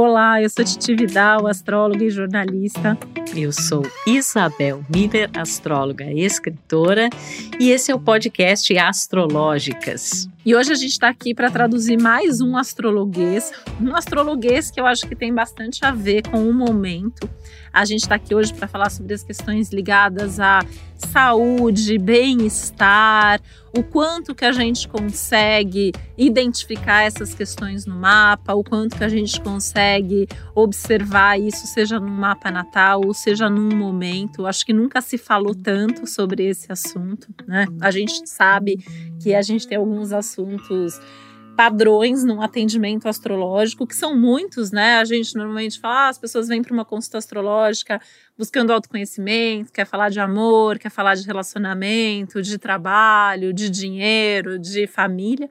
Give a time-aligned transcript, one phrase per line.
[0.00, 2.96] Olá, eu sou Titi Vidal, astróloga e jornalista.
[3.34, 7.10] Eu sou Isabel Miller, astróloga e escritora,
[7.58, 10.28] e esse é o podcast Astrológicas.
[10.46, 13.50] E hoje a gente está aqui para traduzir mais um astrologuês,
[13.80, 17.28] um astrologuês que eu acho que tem bastante a ver com o momento.
[17.72, 20.60] A gente está aqui hoje para falar sobre as questões ligadas à
[20.96, 23.40] saúde, bem-estar,
[23.76, 29.08] o quanto que a gente consegue identificar essas questões no mapa, o quanto que a
[29.08, 34.46] gente consegue observar isso, seja no mapa natal ou seja num momento.
[34.46, 37.66] Acho que nunca se falou tanto sobre esse assunto, né?
[37.80, 38.76] A gente sabe
[39.20, 41.00] que a gente tem alguns assuntos
[41.58, 44.98] padrões num atendimento astrológico, que são muitos, né?
[44.98, 48.00] A gente normalmente fala, ah, as pessoas vêm para uma consulta astrológica
[48.36, 54.86] buscando autoconhecimento, quer falar de amor, quer falar de relacionamento, de trabalho, de dinheiro, de
[54.86, 55.50] família.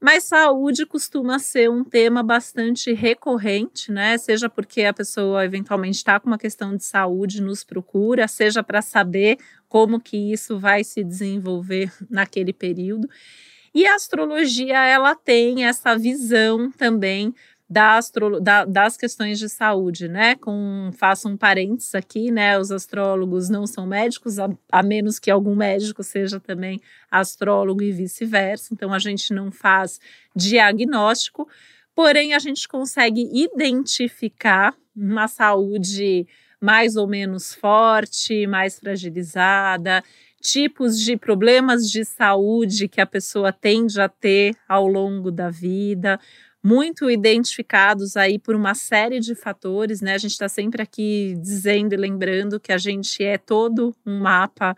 [0.00, 4.18] Mas saúde costuma ser um tema bastante recorrente, né?
[4.18, 8.82] Seja porque a pessoa eventualmente está com uma questão de saúde, nos procura, seja para
[8.82, 13.08] saber como que isso vai se desenvolver naquele período.
[13.78, 17.32] E a astrologia, ela tem essa visão também
[17.70, 20.34] da astro, da, das questões de saúde, né?
[20.34, 22.58] Com, faço um parênteses aqui, né?
[22.58, 27.92] Os astrólogos não são médicos, a, a menos que algum médico seja também astrólogo e
[27.92, 28.74] vice-versa.
[28.74, 30.00] Então, a gente não faz
[30.34, 31.48] diagnóstico,
[31.94, 36.26] porém, a gente consegue identificar uma saúde
[36.60, 40.02] mais ou menos forte, mais fragilizada,
[40.40, 46.18] tipos de problemas de saúde que a pessoa tende a ter ao longo da vida,
[46.62, 50.14] muito identificados aí por uma série de fatores, né?
[50.14, 54.76] A gente está sempre aqui dizendo e lembrando que a gente é todo um mapa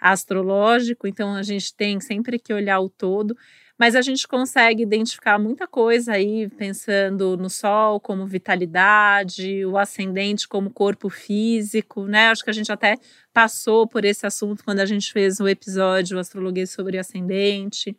[0.00, 3.36] astrológico, então a gente tem sempre que olhar o todo
[3.78, 10.48] mas a gente consegue identificar muita coisa aí, pensando no Sol como vitalidade, o ascendente
[10.48, 12.28] como corpo físico, né?
[12.28, 12.96] Acho que a gente até
[13.32, 17.94] passou por esse assunto quando a gente fez o episódio Astrologia sobre Ascendente.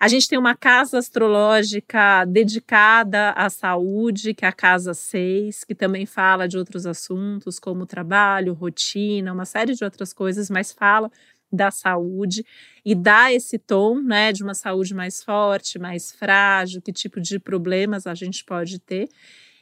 [0.00, 5.74] A gente tem uma casa astrológica dedicada à saúde, que é a casa 6, que
[5.74, 11.10] também fala de outros assuntos, como trabalho, rotina, uma série de outras coisas, mas fala
[11.52, 12.44] da saúde
[12.84, 17.38] e dá esse tom, né, de uma saúde mais forte, mais frágil, que tipo de
[17.38, 19.08] problemas a gente pode ter.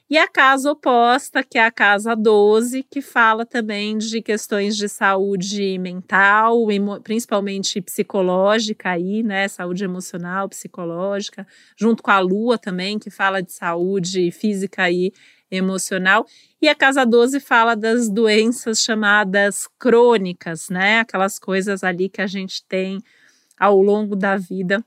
[0.08, 4.88] E a casa oposta, que é a casa 12, que fala também de questões de
[4.88, 6.64] saúde mental,
[7.02, 11.44] principalmente psicológica aí, né, saúde emocional, psicológica,
[11.76, 15.12] junto com a lua também, que fala de saúde física e
[15.50, 16.26] emocional.
[16.60, 21.00] E a casa 12 fala das doenças chamadas crônicas, né?
[21.00, 23.00] Aquelas coisas ali que a gente tem
[23.58, 24.84] ao longo da vida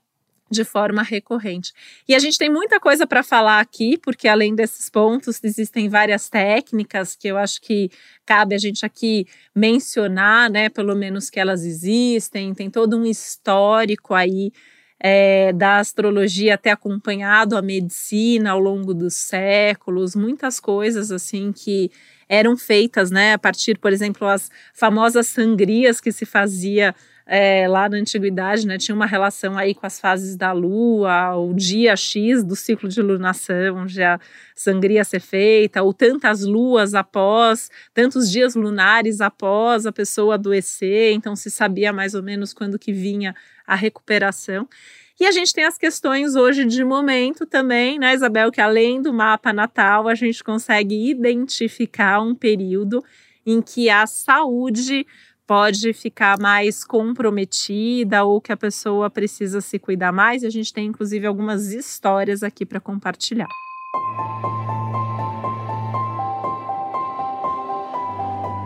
[0.50, 1.72] de forma recorrente.
[2.08, 6.28] E a gente tem muita coisa para falar aqui, porque além desses pontos, existem várias
[6.28, 7.88] técnicas que eu acho que
[8.26, 10.68] cabe a gente aqui mencionar, né?
[10.68, 14.50] Pelo menos que elas existem, tem todo um histórico aí
[15.00, 21.90] é, da astrologia ter acompanhado a medicina ao longo dos séculos, muitas coisas assim que
[22.28, 26.94] eram feitas, né, a partir, por exemplo, as famosas sangrias que se fazia
[27.32, 31.54] é, lá na antiguidade, né, tinha uma relação aí com as fases da lua, o
[31.54, 34.18] dia X do ciclo de lunação, onde a
[34.52, 41.36] sangria ser feita, ou tantas luas após, tantos dias lunares após a pessoa adoecer, então
[41.36, 43.32] se sabia mais ou menos quando que vinha
[43.64, 44.68] a recuperação.
[45.20, 49.12] E a gente tem as questões hoje de momento também, né, Isabel, que além do
[49.12, 53.04] mapa natal, a gente consegue identificar um período
[53.46, 55.06] em que a saúde
[55.50, 60.44] pode ficar mais comprometida ou que a pessoa precisa se cuidar mais.
[60.44, 63.48] E a gente tem, inclusive, algumas histórias aqui para compartilhar.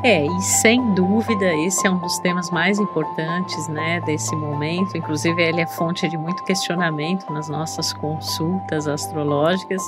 [0.04, 4.98] É, e sem dúvida esse é um dos temas mais importantes, né, desse momento.
[4.98, 9.82] Inclusive ele é fonte de muito questionamento nas nossas consultas astrológicas.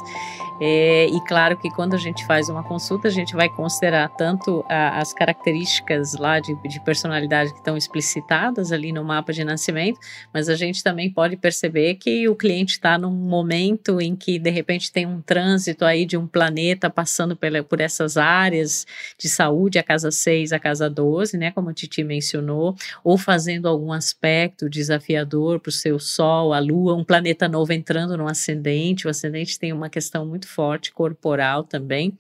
[0.58, 4.64] É, e claro que quando a gente faz uma consulta, a gente vai considerar tanto
[4.70, 10.00] a, as características lá de, de personalidade que estão explicitadas ali no mapa de nascimento,
[10.32, 14.49] mas a gente também pode perceber que o cliente está num momento em que de
[14.49, 18.87] repente tem um trânsito aí de um planeta passando pela, por essas áreas
[19.19, 23.19] de saúde, a casa casa 6 a casa 12, né, como a Titi mencionou, ou
[23.19, 28.29] fazendo algum aspecto desafiador para o seu Sol, a Lua, um planeta novo entrando no
[28.29, 32.17] ascendente, o ascendente tem uma questão muito forte corporal também.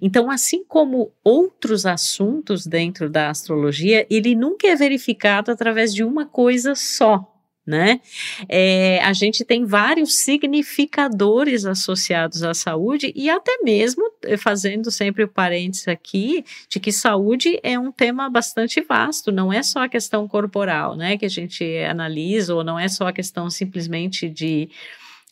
[0.00, 6.26] Então, assim como outros assuntos dentro da astrologia, ele nunca é verificado através de uma
[6.26, 7.33] coisa só,
[7.66, 8.00] né?
[8.48, 15.24] É, a gente tem vários significadores associados à saúde e até mesmo eh, fazendo sempre
[15.24, 19.88] o parênteses aqui de que saúde é um tema bastante vasto, não é só a
[19.88, 21.16] questão corporal, né?
[21.16, 24.68] Que a gente analisa ou não é só a questão simplesmente de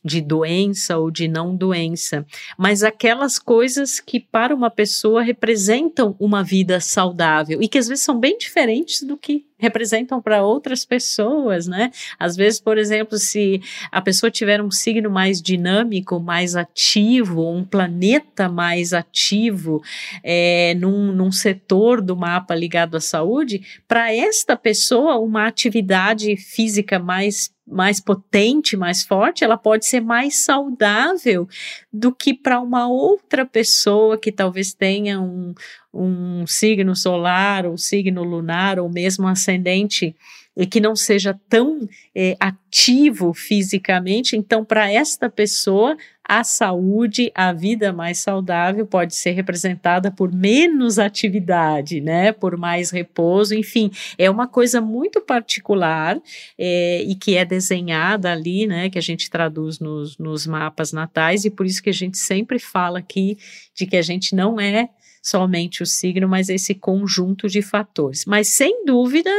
[0.04, 2.26] de doença ou de não doença,
[2.58, 8.04] mas aquelas coisas que para uma pessoa representam uma vida saudável e que às vezes
[8.04, 11.92] são bem diferentes do que representam para outras pessoas, né?
[12.18, 13.62] Às vezes, por exemplo, se
[13.92, 19.80] a pessoa tiver um signo mais dinâmico, mais ativo, um planeta mais ativo
[20.24, 26.98] é, num, num setor do mapa ligado à saúde, para esta pessoa, uma atividade física
[26.98, 31.48] mais mais potente, mais forte, ela pode ser mais saudável
[31.92, 35.54] do que para uma outra pessoa que talvez tenha um,
[35.92, 40.14] um signo solar, ou signo lunar, ou mesmo ascendente
[40.56, 47.52] e que não seja tão é, ativo fisicamente, então para esta pessoa a saúde, a
[47.52, 54.30] vida mais saudável pode ser representada por menos atividade, né, por mais repouso, enfim, é
[54.30, 56.20] uma coisa muito particular
[56.58, 61.44] é, e que é desenhada ali, né, que a gente traduz nos, nos mapas natais
[61.44, 63.36] e por isso que a gente sempre fala aqui
[63.74, 64.88] de que a gente não é
[65.22, 68.24] somente o signo, mas esse conjunto de fatores.
[68.26, 69.30] Mas sem dúvida,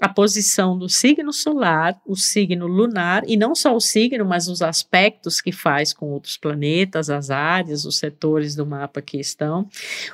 [0.00, 4.60] a posição do signo solar, o signo lunar, e não só o signo, mas os
[4.60, 9.68] aspectos que faz com outros planetas, as áreas, os setores do mapa que estão.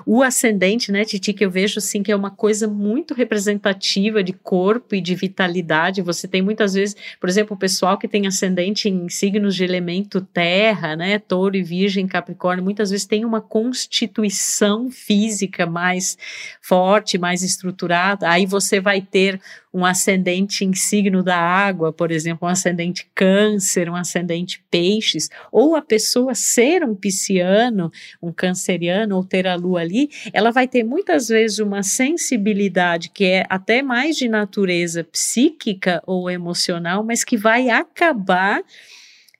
[0.04, 4.34] O ascendente, né, Titi, que eu vejo assim que é uma coisa muito representativa de
[4.34, 6.02] corpo e de vitalidade.
[6.02, 10.20] Você tem muitas vezes, por exemplo, o pessoal que tem ascendente em signos de elemento
[10.20, 16.18] terra, né, touro e virgem, capricórnio, muitas vezes tem uma constituição física mais
[16.60, 18.28] forte, mais estruturada.
[18.28, 19.40] Aí você vai ter
[19.72, 25.76] um ascendente em signo da água, por exemplo, um ascendente câncer, um ascendente peixes, ou
[25.76, 27.90] a pessoa ser um pisciano,
[28.20, 33.24] um canceriano, ou ter a lua ali, ela vai ter muitas vezes uma sensibilidade que
[33.24, 38.62] é até mais de natureza psíquica ou emocional, mas que vai acabar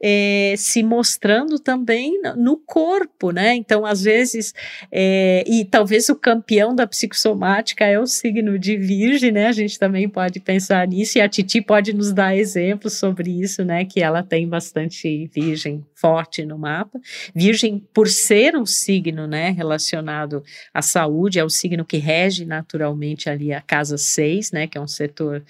[0.03, 3.55] é, se mostrando também no corpo, né?
[3.55, 4.55] Então, às vezes,
[4.91, 9.49] é, e talvez o campeão da psicossomática é o signo de Virgem, né?
[9.49, 13.65] A gente também pode pensar nisso, e a Titi pode nos dar exemplos sobre isso,
[13.65, 13.85] né?
[13.85, 16.99] Que ela tem bastante Virgem forte no mapa.
[17.35, 20.43] Virgem, por ser um signo, né, relacionado
[20.73, 24.67] à saúde, é o signo que rege naturalmente ali a casa 6, né?
[24.67, 25.45] Que é um setor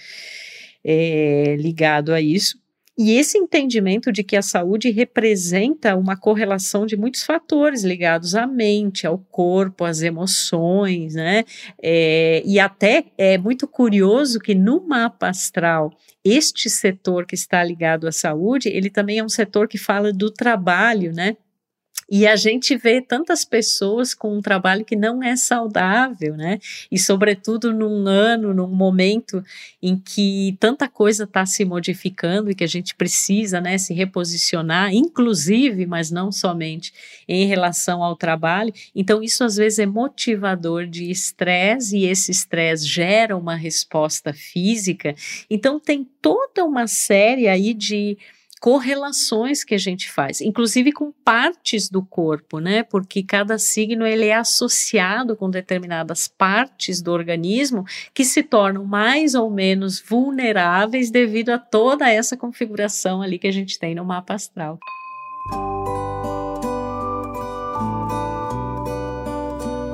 [0.85, 2.59] é, ligado a isso.
[3.03, 8.47] E esse entendimento de que a saúde representa uma correlação de muitos fatores ligados à
[8.47, 11.45] mente, ao corpo, às emoções, né?
[11.83, 15.91] É, e até é muito curioso que no mapa astral,
[16.23, 20.31] este setor que está ligado à saúde, ele também é um setor que fala do
[20.31, 21.39] trabalho, né?
[22.11, 26.59] E a gente vê tantas pessoas com um trabalho que não é saudável, né?
[26.91, 29.45] E, sobretudo, num ano, num momento
[29.81, 34.93] em que tanta coisa está se modificando e que a gente precisa, né, se reposicionar,
[34.93, 36.93] inclusive, mas não somente,
[37.29, 38.75] em relação ao trabalho.
[38.95, 45.15] Então, isso às vezes é motivador de estresse e esse estresse gera uma resposta física.
[45.49, 48.19] Então, tem toda uma série aí de
[48.61, 52.83] correlações que a gente faz, inclusive com partes do corpo, né?
[52.83, 59.35] Porque cada signo ele é associado com determinadas partes do organismo que se tornam mais
[59.35, 64.35] ou menos vulneráveis devido a toda essa configuração ali que a gente tem no mapa
[64.35, 64.79] astral.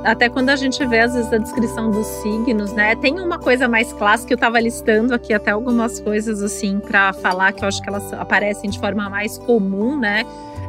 [0.07, 2.95] Até quando a gente vê, às vezes, a descrição dos signos, né?
[2.95, 7.53] Tem uma coisa mais clássica, eu estava listando aqui até algumas coisas, assim, para falar
[7.53, 10.25] que eu acho que elas aparecem de forma mais comum, né?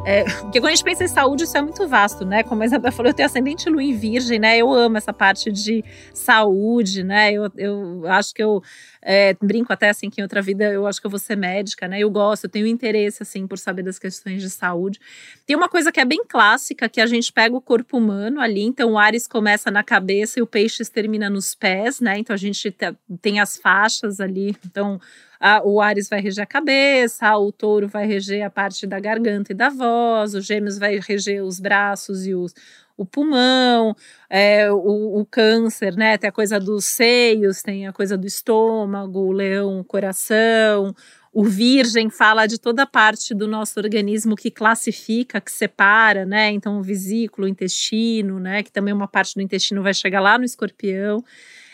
[0.05, 2.41] É, porque quando a gente pensa em saúde, isso é muito vasto, né?
[2.41, 4.57] Como a Isabel falou, eu tenho ascendente lua em virgem, né?
[4.57, 7.33] Eu amo essa parte de saúde, né?
[7.33, 8.61] Eu, eu acho que eu
[9.09, 11.87] é, brinco até assim que em outra vida eu acho que eu vou ser médica,
[11.87, 11.97] né?
[11.97, 14.99] Eu gosto, eu tenho interesse, assim, por saber das questões de saúde.
[15.45, 18.63] Tem uma coisa que é bem clássica, que a gente pega o corpo humano ali,
[18.63, 22.19] então o Ares começa na cabeça e o Peixes termina nos pés, né?
[22.19, 22.75] Então a gente
[23.21, 24.99] tem as faixas ali, então
[25.39, 29.53] a, o Ares vai reger a cabeça, o touro vai reger a parte da garganta
[29.53, 32.53] e da voz, o gêmeos vai reger os braços e os,
[32.97, 33.95] o pulmão,
[34.29, 36.17] é, o, o, câncer, né?
[36.17, 40.95] Tem a coisa dos seios, tem a coisa do estômago, o leão, o coração.
[41.31, 46.49] O virgem fala de toda parte do nosso organismo que classifica, que separa, né?
[46.51, 48.63] Então, o vesículo, o intestino, né?
[48.63, 51.23] Que também uma parte do intestino vai chegar lá no escorpião.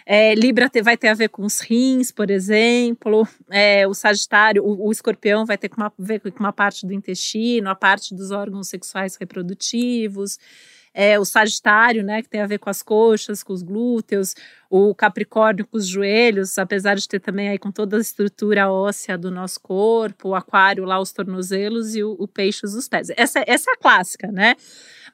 [0.05, 3.25] É, Libra vai ter a ver com os rins, por exemplo.
[3.49, 6.93] É, o Sagitário, o, o, Escorpião vai ter com uma, ver com uma parte do
[6.93, 10.37] intestino, a parte dos órgãos sexuais reprodutivos.
[10.93, 14.35] É, o Sagitário, né, que tem a ver com as coxas, com os glúteos,
[14.69, 19.17] o Capricórnio com os joelhos, apesar de ter também aí com toda a estrutura óssea
[19.17, 23.09] do nosso corpo, o Aquário lá os tornozelos e o, o Peixes os pés.
[23.17, 24.55] Essa, essa é a clássica, né?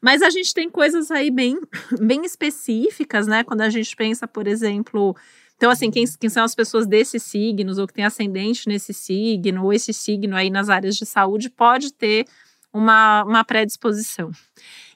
[0.02, 1.58] Mas a gente tem coisas aí bem,
[2.00, 3.44] bem específicas, né?
[3.44, 5.16] Quando a gente pensa, por exemplo,
[5.60, 9.66] então, assim, quem, quem, são as pessoas desses signos, ou que tem ascendente nesse signo,
[9.66, 12.26] ou esse signo aí nas áreas de saúde, pode ter
[12.72, 14.32] uma, uma predisposição.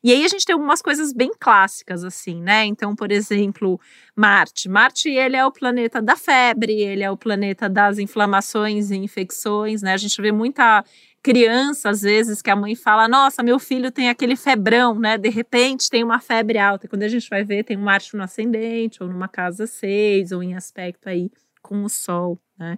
[0.03, 2.65] E aí a gente tem algumas coisas bem clássicas, assim, né?
[2.65, 3.79] Então, por exemplo,
[4.13, 4.67] Marte.
[4.67, 9.81] Marte, ele é o planeta da febre, ele é o planeta das inflamações e infecções,
[9.81, 9.93] né?
[9.93, 10.83] A gente vê muita
[11.23, 15.17] criança, às vezes, que a mãe fala: Nossa, meu filho tem aquele febrão, né?
[15.17, 16.85] De repente tem uma febre alta.
[16.87, 20.43] Quando a gente vai ver, tem um Marte no ascendente, ou numa casa 6, ou
[20.43, 21.31] em aspecto aí
[21.61, 22.77] com o Sol, né?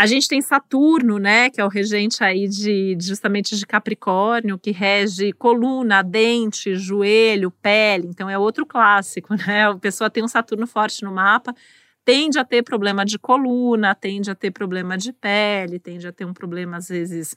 [0.00, 4.70] A gente tem Saturno, né, que é o regente aí de justamente de Capricórnio, que
[4.70, 8.06] rege coluna, dente, joelho, pele.
[8.06, 9.68] Então é outro clássico, né?
[9.68, 11.54] A pessoa tem um Saturno forte no mapa,
[12.02, 16.24] tende a ter problema de coluna, tende a ter problema de pele, tende a ter
[16.24, 17.36] um problema, às vezes,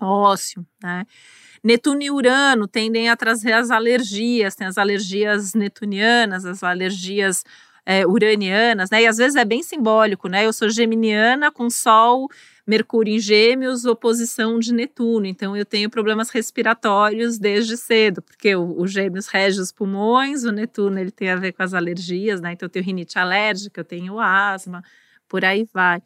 [0.00, 1.06] ósseo, né?
[1.62, 7.44] Netuno e Urano tendem a trazer as alergias, tem as alergias netunianas, as alergias
[7.90, 9.02] é, uranianas, né?
[9.02, 10.46] E às vezes é bem simbólico, né?
[10.46, 12.28] Eu sou geminiana com Sol
[12.64, 15.26] Mercúrio em Gêmeos, oposição de Netuno.
[15.26, 20.52] Então, eu tenho problemas respiratórios desde cedo, porque o, o Gêmeos rege os pulmões, o
[20.52, 22.52] Netuno ele tem a ver com as alergias, né?
[22.52, 24.84] Então, eu tenho rinite alérgica, eu tenho asma,
[25.28, 26.00] por aí vai.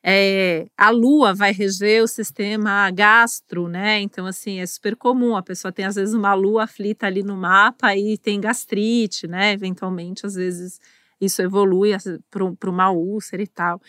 [0.00, 3.98] É, a lua vai reger o sistema gastro, né?
[3.98, 5.34] Então, assim, é super comum.
[5.34, 9.52] A pessoa tem, às vezes, uma lua aflita ali no mapa e tem gastrite, né?
[9.52, 10.78] Eventualmente, às vezes,
[11.20, 11.90] isso evolui
[12.30, 13.80] para uma úlcera e tal.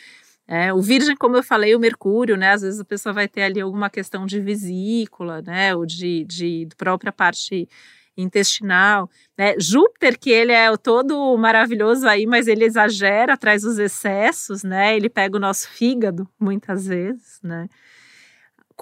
[0.47, 2.53] É, o Virgem, como eu falei, o Mercúrio, né?
[2.53, 5.75] Às vezes a pessoa vai ter ali alguma questão de vesícula, né?
[5.75, 7.69] Ou de, de própria parte
[8.17, 9.53] intestinal, né?
[9.59, 14.95] Júpiter, que ele é todo maravilhoso aí, mas ele exagera, traz os excessos, né?
[14.95, 17.67] Ele pega o nosso fígado muitas vezes, né?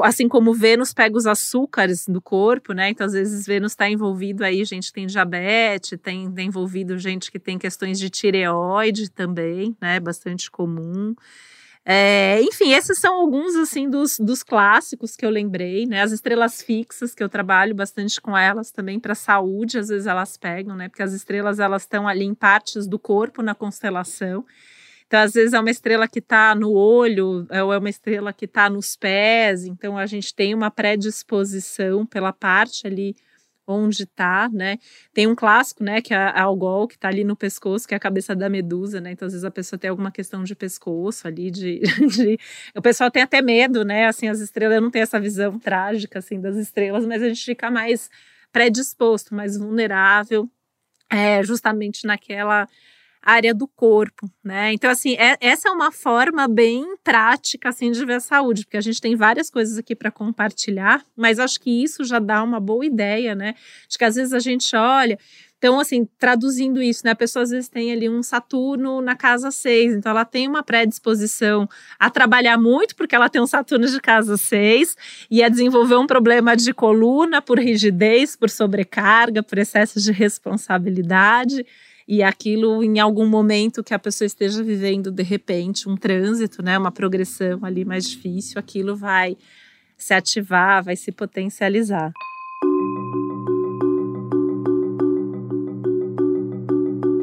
[0.03, 2.89] Assim como Vênus pega os açúcares do corpo, né?
[2.89, 7.57] Então, às vezes, Vênus está envolvido aí, gente tem diabetes, tem, envolvido gente que tem
[7.57, 9.99] questões de tireoide também, né?
[9.99, 11.15] Bastante comum.
[11.89, 16.01] É, enfim, esses são alguns assim dos, dos clássicos que eu lembrei, né?
[16.01, 20.35] As estrelas fixas que eu trabalho bastante com elas também para saúde, às vezes elas
[20.35, 20.89] pegam, né?
[20.89, 24.45] Porque as estrelas elas estão ali em partes do corpo na constelação.
[25.07, 28.45] Então, às vezes é uma estrela que está no olho, ou é uma estrela que
[28.45, 29.65] está nos pés.
[29.65, 33.15] Então, a gente tem uma predisposição pela parte ali
[33.65, 34.77] onde está, né?
[35.13, 37.97] Tem um clássico, né, que é a algol, que está ali no pescoço, que é
[37.97, 39.11] a cabeça da medusa, né?
[39.11, 42.39] Então, às vezes a pessoa tem alguma questão de pescoço ali, de, de...
[42.73, 44.07] o pessoal tem até medo, né?
[44.07, 47.69] Assim, as estrelas, não tenho essa visão trágica, assim, das estrelas, mas a gente fica
[47.69, 48.09] mais
[48.53, 50.49] predisposto, mais vulnerável,
[51.09, 52.67] é, justamente naquela
[53.27, 54.71] área do corpo, né?
[54.71, 58.77] Então, assim, é, essa é uma forma bem prática, assim, de ver a saúde, porque
[58.77, 62.57] a gente tem várias coisas aqui para compartilhar, mas acho que isso já dá uma
[62.57, 63.53] boa ideia, né?
[63.85, 65.19] Acho que às vezes a gente olha.
[65.57, 67.11] Então, assim, traduzindo isso, né?
[67.11, 70.63] A pessoa às vezes tem ali um Saturno na casa 6, então ela tem uma
[70.63, 71.67] predisposição
[71.99, 74.95] a trabalhar muito, porque ela tem um Saturno de casa 6,
[75.29, 81.65] e a desenvolver um problema de coluna por rigidez, por sobrecarga, por excesso de responsabilidade
[82.07, 86.77] e aquilo em algum momento que a pessoa esteja vivendo de repente um trânsito, né,
[86.77, 89.35] uma progressão ali mais difícil, aquilo vai
[89.97, 92.11] se ativar, vai se potencializar.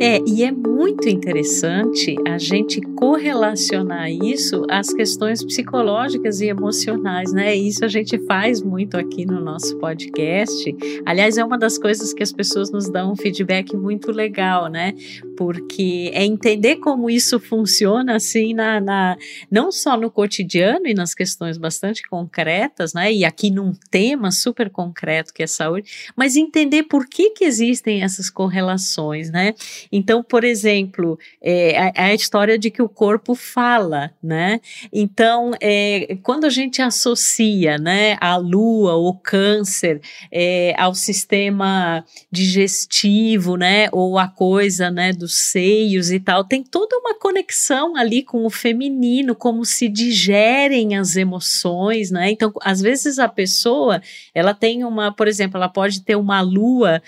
[0.06, 7.56] É, e é muito interessante a gente correlacionar isso às questões psicológicas e emocionais, né?
[7.56, 10.76] Isso a gente faz muito aqui no nosso podcast.
[11.06, 14.92] Aliás, é uma das coisas que as pessoas nos dão um feedback muito legal, né?
[15.38, 19.16] Porque é entender como isso funciona assim na, na
[19.50, 23.10] não só no cotidiano e nas questões bastante concretas, né?
[23.10, 28.02] E aqui num tema super concreto que é saúde, mas entender por que que existem
[28.02, 29.54] essas correlações, né?
[29.96, 34.60] Então, por exemplo, é, a, a, história de que o corpo fala, né?
[34.92, 40.00] Então, é, quando a gente associa, né, a lua, o câncer,
[40.32, 46.98] é, ao sistema digestivo, né, ou a coisa, né, dos seios e tal, tem toda
[46.98, 52.32] uma conexão ali com o feminino, como se digerem as emoções, né?
[52.32, 54.02] Então, às vezes a pessoa,
[54.34, 57.00] ela tem uma, por exemplo, ela pode ter uma lua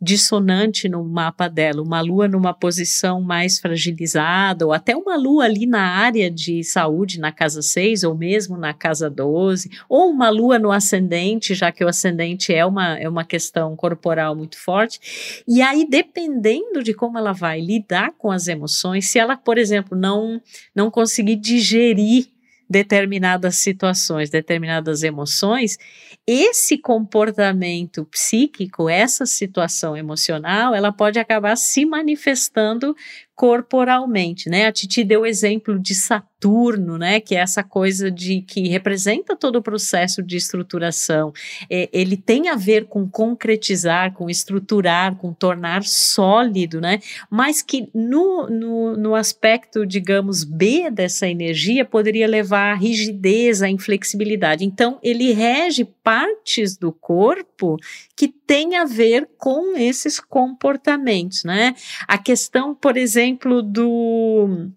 [0.00, 5.66] dissonante no mapa dela, uma lua numa posição mais fragilizada, ou até uma lua ali
[5.66, 10.58] na área de saúde, na casa 6, ou mesmo na casa 12, ou uma lua
[10.58, 15.42] no ascendente, já que o ascendente é uma, é uma questão corporal muito forte.
[15.46, 19.96] E aí, dependendo de como ela vai lidar com as emoções, se ela, por exemplo,
[19.96, 20.40] não,
[20.74, 22.28] não conseguir digerir
[22.70, 25.76] determinadas situações, determinadas emoções,
[26.24, 32.94] esse comportamento psíquico, essa situação emocional, ela pode acabar se manifestando
[33.40, 34.66] corporalmente, né?
[34.66, 37.20] A Titi deu o exemplo de Saturno, né?
[37.20, 41.32] Que é essa coisa de que representa todo o processo de estruturação.
[41.70, 47.00] É, ele tem a ver com concretizar, com estruturar, com tornar sólido, né?
[47.30, 53.70] Mas que no, no, no aspecto, digamos, B dessa energia poderia levar à rigidez, à
[53.70, 54.66] inflexibilidade.
[54.66, 57.78] Então, ele rege partes do corpo
[58.14, 61.72] que tem a ver com esses comportamentos, né?
[62.08, 64.72] A questão, por exemplo, do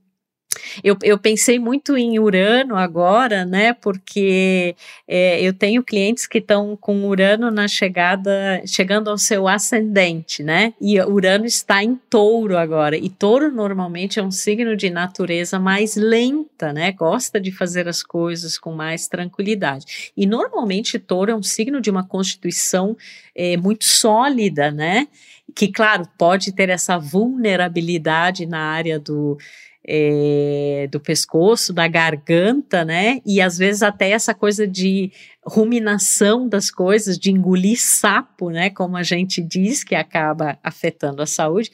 [0.84, 3.74] eu, eu pensei muito em Urano agora, né?
[3.74, 4.76] Porque
[5.08, 10.74] é, eu tenho clientes que estão com Urano na chegada, chegando ao seu ascendente, né?
[10.80, 12.96] E Urano está em touro agora.
[12.98, 16.92] E touro normalmente é um signo de natureza mais lenta, né?
[16.92, 20.12] Gosta de fazer as coisas com mais tranquilidade.
[20.16, 22.96] E normalmente touro é um signo de uma constituição
[23.36, 25.08] é, muito sólida, né?
[25.56, 29.38] Que, claro, pode ter essa vulnerabilidade na área do
[29.86, 33.20] é, do pescoço, da garganta, né?
[33.26, 35.12] E às vezes até essa coisa de
[35.46, 38.70] ruminação das coisas, de engolir sapo, né?
[38.70, 41.72] Como a gente diz, que acaba afetando a saúde.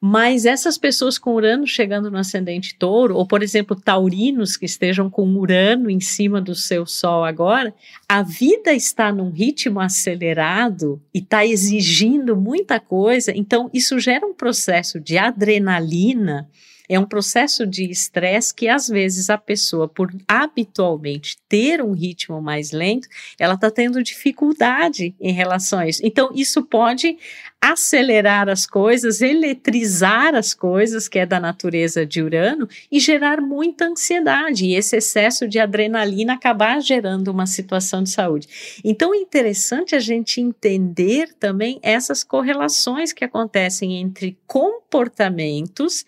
[0.00, 5.10] Mas essas pessoas com Urano chegando no ascendente touro, ou por exemplo, taurinos que estejam
[5.10, 7.74] com Urano em cima do seu Sol agora,
[8.08, 14.34] a vida está num ritmo acelerado e está exigindo muita coisa, então isso gera um
[14.34, 16.48] processo de adrenalina
[16.88, 22.40] é um processo de estresse que às vezes a pessoa, por habitualmente ter um ritmo
[22.40, 26.00] mais lento, ela está tendo dificuldade em relação a isso.
[26.04, 27.18] Então, isso pode
[27.60, 33.86] acelerar as coisas, eletrizar as coisas, que é da natureza de Urano, e gerar muita
[33.86, 38.80] ansiedade, e esse excesso de adrenalina acabar gerando uma situação de saúde.
[38.84, 46.04] Então, é interessante a gente entender também essas correlações que acontecem entre comportamentos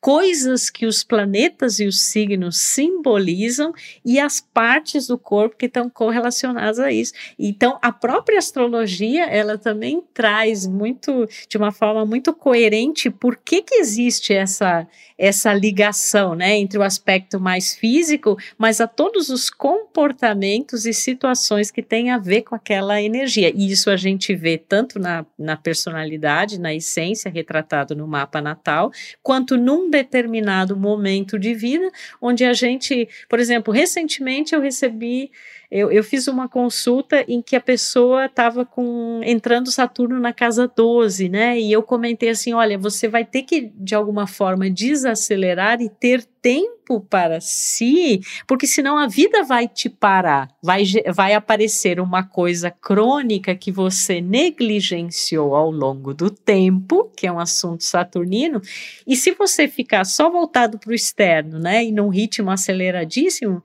[0.00, 3.72] coisas que os planetas e os signos simbolizam
[4.04, 7.12] e as partes do corpo que estão correlacionadas a isso.
[7.38, 13.62] Então, a própria astrologia, ela também traz muito, de uma forma muito coerente, por que
[13.62, 14.86] que existe essa
[15.18, 21.72] essa ligação, né, entre o aspecto mais físico, mas a todos os comportamentos e situações
[21.72, 23.52] que têm a ver com aquela energia.
[23.52, 28.92] E isso a gente vê tanto na, na personalidade, na essência, retratado no mapa natal,
[29.20, 35.30] quanto num determinado momento de vida, onde a gente, por exemplo, recentemente eu recebi
[35.70, 40.66] eu, eu fiz uma consulta em que a pessoa estava com entrando Saturno na casa
[40.66, 41.60] 12, né?
[41.60, 46.24] E eu comentei assim: olha, você vai ter que, de alguma forma, desacelerar e ter
[46.40, 52.70] tempo para si, porque senão a vida vai te parar, vai, vai aparecer uma coisa
[52.70, 58.60] crônica que você negligenciou ao longo do tempo, que é um assunto saturnino,
[59.06, 63.62] e se você ficar só voltado para o externo, né, e num ritmo aceleradíssimo,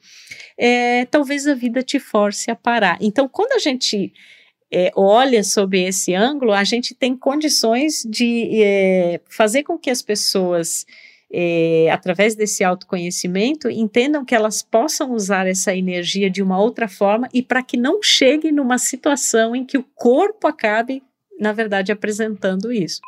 [0.57, 2.97] é, talvez a vida te force a parar.
[3.01, 4.13] Então, quando a gente
[4.73, 10.01] é, olha sob esse ângulo, a gente tem condições de é, fazer com que as
[10.01, 10.85] pessoas
[11.33, 17.27] é, através desse autoconhecimento, entendam que elas possam usar essa energia de uma outra forma
[17.33, 21.01] e para que não chegue numa situação em que o corpo acabe,
[21.39, 23.01] na verdade, apresentando isso.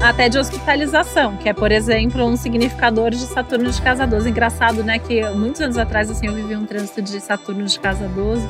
[0.00, 4.30] até de hospitalização, que é, por exemplo, um significador de Saturno de casa 12.
[4.30, 8.08] Engraçado, né, que muitos anos atrás, assim, eu vivi um trânsito de Saturno de casa
[8.08, 8.48] 12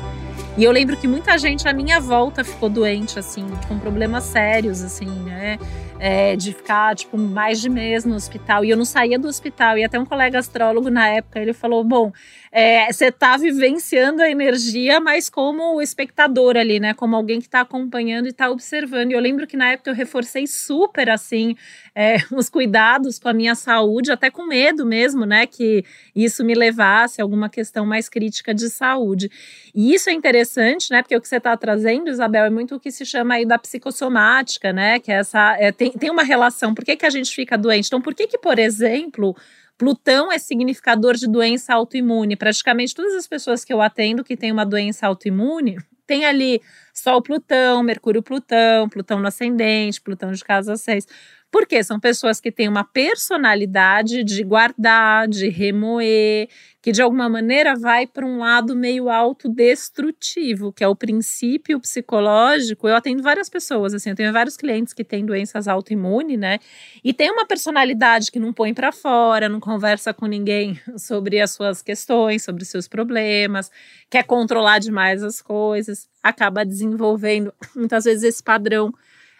[0.57, 4.81] e eu lembro que muita gente à minha volta ficou doente, assim, com problemas sérios,
[4.83, 5.57] assim, né?
[5.97, 8.65] É, de ficar, tipo, mais de mês no hospital.
[8.65, 9.77] E eu não saía do hospital.
[9.77, 12.11] E até um colega astrólogo na época, ele falou: Bom,
[12.51, 16.93] é, você está vivenciando a energia, mas como espectador ali, né?
[16.93, 19.11] Como alguém que está acompanhando e está observando.
[19.11, 21.55] E eu lembro que na época eu reforcei super, assim,
[21.95, 25.45] é, os cuidados com a minha saúde, até com medo mesmo, né?
[25.45, 25.83] Que
[26.15, 29.29] isso me levasse a alguma questão mais crítica de saúde.
[29.73, 31.01] E isso é interessante, né?
[31.01, 33.57] Porque o que você está trazendo, Isabel, é muito o que se chama aí da
[33.57, 34.99] psicossomática, né?
[34.99, 35.55] Que é essa.
[35.59, 36.73] É, tem, tem uma relação.
[36.73, 37.87] Por que, que a gente fica doente?
[37.87, 39.35] Então, por que, que, por exemplo,
[39.77, 42.35] Plutão é significador de doença autoimune.
[42.35, 46.61] Praticamente todas as pessoas que eu atendo que têm uma doença autoimune tem ali
[46.93, 51.07] Sol Plutão, Mercúrio Plutão, Plutão no ascendente, Plutão de casa 6.
[51.51, 56.47] Porque são pessoas que têm uma personalidade de guardar, de remoer,
[56.81, 62.87] que de alguma maneira vai para um lado meio autodestrutivo, que é o princípio psicológico.
[62.87, 66.57] Eu atendo várias pessoas, assim, eu tenho vários clientes que têm doenças autoimunes, né?
[67.03, 71.51] E tem uma personalidade que não põe para fora, não conversa com ninguém sobre as
[71.51, 73.69] suas questões, sobre os seus problemas,
[74.09, 78.93] quer controlar demais as coisas, acaba desenvolvendo muitas vezes esse padrão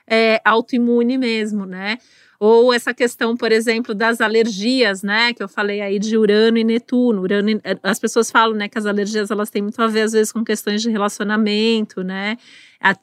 [0.07, 1.97] é, autoimune mesmo, né?
[2.39, 5.31] Ou essa questão, por exemplo, das alergias, né?
[5.31, 7.21] Que eu falei aí de Urano e Netuno.
[7.21, 10.31] Urano, as pessoas falam, né, que as alergias elas têm muito a ver às vezes
[10.31, 12.37] com questões de relacionamento, né?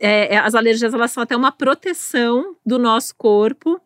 [0.00, 3.80] É, as alergias elas são até uma proteção do nosso corpo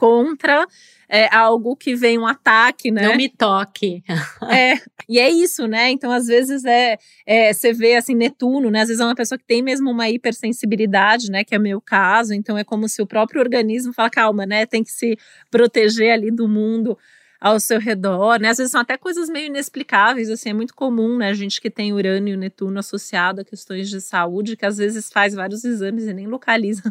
[0.00, 0.66] contra
[1.10, 3.02] é, algo que vem um ataque, né?
[3.02, 4.02] Não me toque.
[4.50, 5.90] é, e é isso, né?
[5.90, 8.80] Então, às vezes, é, é, você vê assim, Netuno, né?
[8.80, 11.44] Às vezes é uma pessoa que tem mesmo uma hipersensibilidade, né?
[11.44, 12.32] Que é o meu caso.
[12.32, 14.64] Então, é como se o próprio organismo fala, calma, né?
[14.64, 15.18] Tem que se
[15.50, 16.96] proteger ali do mundo
[17.38, 18.48] ao seu redor, né?
[18.48, 21.28] Às vezes são até coisas meio inexplicáveis, assim, é muito comum, né?
[21.28, 25.10] A gente que tem Urano e Netuno associado a questões de saúde, que às vezes
[25.12, 26.90] faz vários exames e nem localiza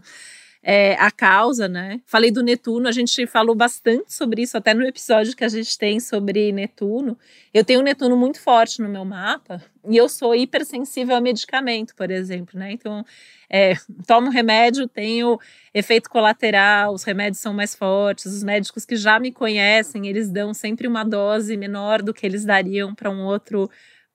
[0.62, 2.02] é, a causa, né?
[2.06, 5.78] Falei do Netuno, a gente falou bastante sobre isso, até no episódio que a gente
[5.78, 7.18] tem sobre Netuno.
[7.54, 11.96] Eu tenho um Netuno muito forte no meu mapa e eu sou hipersensível a medicamento,
[11.96, 12.74] por exemplo, né?
[12.74, 13.06] Então,
[13.50, 13.74] é,
[14.06, 15.40] tomo remédio, tenho
[15.74, 20.54] efeito colateral, os remédios são mais fortes, os médicos que já me conhecem, eles dão
[20.54, 23.70] sempre uma dose menor do que eles dariam para um outro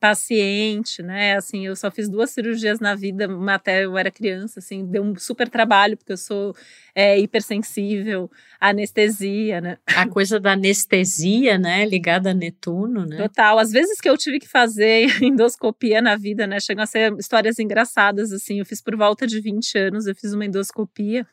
[0.04, 1.34] paciente, né?
[1.34, 5.02] Assim, eu só fiz duas cirurgias na vida, uma até eu era criança, assim, deu
[5.02, 6.54] um super trabalho, porque eu sou
[6.94, 9.78] é, hipersensível à anestesia, né?
[9.86, 11.86] A coisa da anestesia, né?
[11.86, 13.16] Ligada a Netuno, né?
[13.16, 13.58] Total.
[13.58, 16.60] Às vezes que eu tive que fazer endoscopia na vida, né?
[16.60, 18.58] Chegam a ser histórias engraçadas, assim.
[18.58, 21.26] Eu fiz por volta de 20 anos, eu fiz uma endoscopia.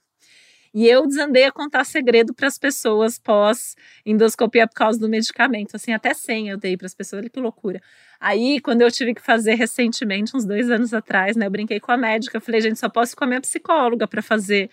[0.73, 5.75] E eu desandei a contar segredo para as pessoas pós endoscopia por causa do medicamento.
[5.75, 7.23] Assim, até senha eu dei para as pessoas.
[7.23, 7.81] Olha que loucura.
[8.21, 11.91] Aí, quando eu tive que fazer recentemente, uns dois anos atrás, né, eu brinquei com
[11.91, 12.37] a médica.
[12.37, 14.69] Eu falei, gente, só posso ir com a minha psicóloga para fazer.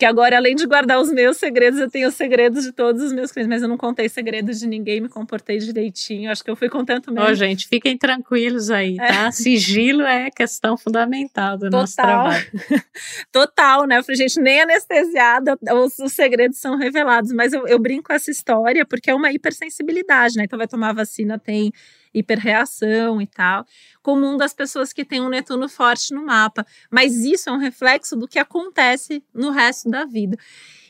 [0.00, 3.12] Porque agora, além de guardar os meus segredos, eu tenho os segredos de todos os
[3.12, 3.48] meus clientes.
[3.48, 6.30] Mas eu não contei segredos de ninguém, me comportei direitinho.
[6.30, 7.26] Acho que eu fui com tanto mesmo.
[7.26, 9.28] Ó, gente, fiquem tranquilos aí, tá?
[9.28, 9.30] É.
[9.30, 11.80] Sigilo é questão fundamental do Total.
[11.80, 12.46] nosso trabalho.
[13.32, 13.98] Total, né?
[13.98, 17.32] Eu falei, gente, nem anestesiada, os, os segredos são revelados.
[17.32, 20.44] Mas eu, eu brinco com essa história porque é uma hipersensibilidade, né?
[20.44, 21.72] Então, vai tomar vacina, tem
[22.12, 23.64] hiperreação e tal,
[24.02, 26.66] comum das pessoas que têm um Netuno forte no mapa.
[26.90, 30.36] Mas isso é um reflexo do que acontece no resto da vida.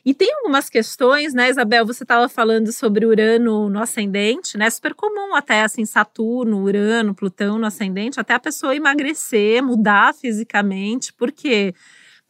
[0.02, 1.84] E tem algumas questões, né, Isabel?
[1.84, 4.70] Você estava falando sobre Urano no ascendente, né?
[4.70, 11.12] Super comum até assim, Saturno, Urano, Plutão no ascendente, até a pessoa emagrecer, mudar fisicamente,
[11.12, 11.74] porque quê?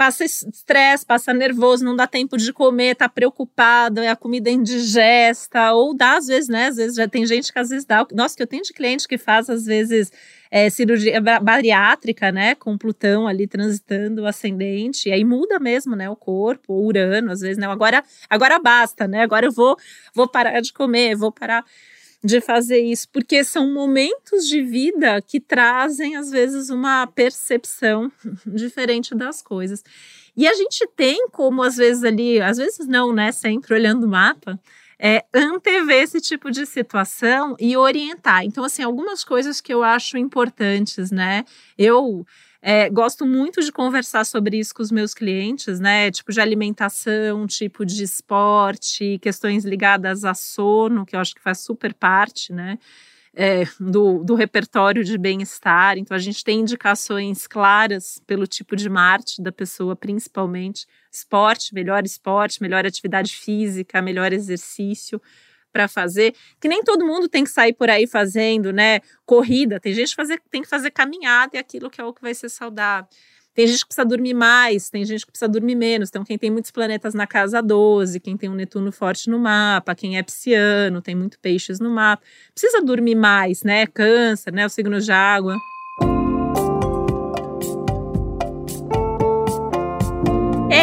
[0.00, 5.74] Passa estresse, passa nervoso, não dá tempo de comer, tá preocupado, é a comida indigesta,
[5.74, 6.68] ou dá às vezes, né?
[6.68, 8.06] Às vezes já tem gente que às vezes dá.
[8.10, 10.10] Nossa, que eu tenho de cliente que faz às vezes
[10.50, 12.54] é, cirurgia bariátrica, né?
[12.54, 16.08] Com Plutão ali transitando o ascendente, e aí muda mesmo, né?
[16.08, 17.66] O corpo, o Urano, às vezes, né?
[17.66, 19.20] Agora, agora basta, né?
[19.20, 19.76] Agora eu vou,
[20.14, 21.62] vou parar de comer, vou parar
[22.22, 28.12] de fazer isso, porque são momentos de vida que trazem, às vezes, uma percepção
[28.46, 29.83] diferente das coisas.
[30.37, 33.33] E a gente tem como, às vezes, ali, às vezes não, né?
[33.33, 34.61] Sempre olhando o mapa,
[34.98, 38.44] é, antever esse tipo de situação e orientar.
[38.44, 41.44] Então, assim, algumas coisas que eu acho importantes, né?
[41.78, 42.26] Eu
[42.62, 46.11] é, gosto muito de conversar sobre isso com os meus clientes, né?
[46.11, 51.61] Tipo de alimentação, tipo de esporte, questões ligadas a sono, que eu acho que faz
[51.61, 52.79] super parte, né?
[53.33, 55.96] É, do, do repertório de bem-estar.
[55.96, 60.87] Então, a gente tem indicações claras pelo tipo de Marte da pessoa, principalmente.
[61.11, 65.23] Esporte, melhor esporte, melhor atividade física, melhor exercício
[65.72, 69.00] para fazer, que nem todo mundo tem que sair por aí fazendo, né?
[69.24, 72.22] Corrida, tem gente que fazer, tem que fazer caminhada e aquilo que é o que
[72.22, 73.09] vai ser saudável.
[73.52, 76.09] Tem gente que precisa dormir mais, tem gente que precisa dormir menos.
[76.09, 79.94] Então, quem tem muitos planetas na casa 12, quem tem um Netuno forte no mapa,
[79.94, 82.22] quem é pisciano, tem muito peixes no mapa,
[82.54, 83.87] precisa dormir mais, né?
[83.87, 84.64] Câncer, né?
[84.66, 85.56] O signo de água.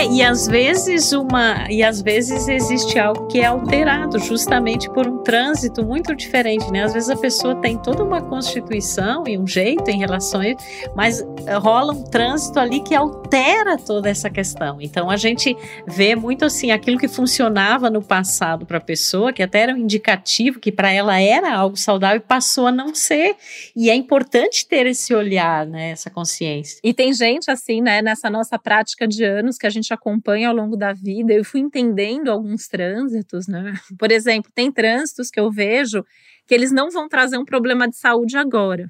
[0.10, 5.18] E às vezes uma e às vezes existe algo que é alterado justamente por um
[5.18, 6.84] trânsito muito diferente, né?
[6.84, 10.60] Às vezes a pessoa tem toda uma constituição e um jeito em relação a isso,
[10.96, 11.24] mas
[11.62, 14.82] rola um trânsito ali que altera toda essa questão.
[14.82, 19.44] Então a gente vê muito assim aquilo que funcionava no passado para a pessoa, que
[19.44, 23.36] até era um indicativo que para ela era algo saudável, passou a não ser.
[23.76, 26.80] E é importante ter esse olhar, né, essa consciência.
[26.84, 30.07] E tem gente assim, né, nessa nossa prática de anos que a gente acompanha
[30.46, 33.74] ao longo da vida, eu fui entendendo alguns trânsitos, né?
[33.98, 36.06] Por exemplo, tem trânsitos que eu vejo
[36.46, 38.88] que eles não vão trazer um problema de saúde agora,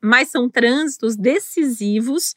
[0.00, 2.34] mas são trânsitos decisivos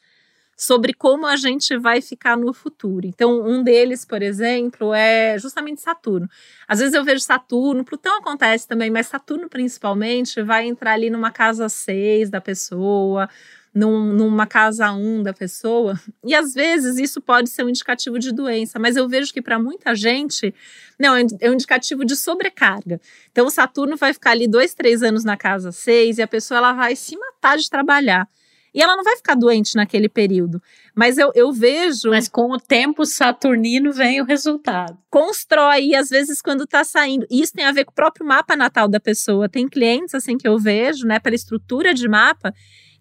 [0.56, 3.06] sobre como a gente vai ficar no futuro.
[3.06, 6.28] Então, um deles, por exemplo, é justamente Saturno.
[6.66, 11.30] Às vezes eu vejo Saturno, Plutão acontece também, mas Saturno principalmente vai entrar ali numa
[11.30, 13.28] casa 6 da pessoa,
[13.74, 15.98] num, numa casa 1 da pessoa.
[16.24, 19.58] E às vezes isso pode ser um indicativo de doença, mas eu vejo que para
[19.58, 20.54] muita gente,
[20.98, 23.00] não, é um indicativo de sobrecarga.
[23.32, 26.58] Então o Saturno vai ficar ali dois, três anos na casa 6 e a pessoa
[26.58, 28.28] ela vai se matar de trabalhar.
[28.74, 30.60] E ela não vai ficar doente naquele período.
[30.96, 32.10] Mas eu, eu vejo.
[32.10, 34.98] Mas com o tempo saturnino vem o resultado.
[35.08, 37.24] Constrói, e às vezes, quando está saindo.
[37.30, 39.48] Isso tem a ver com o próprio mapa natal da pessoa.
[39.48, 42.52] Tem clientes, assim, que eu vejo, né, pela estrutura de mapa,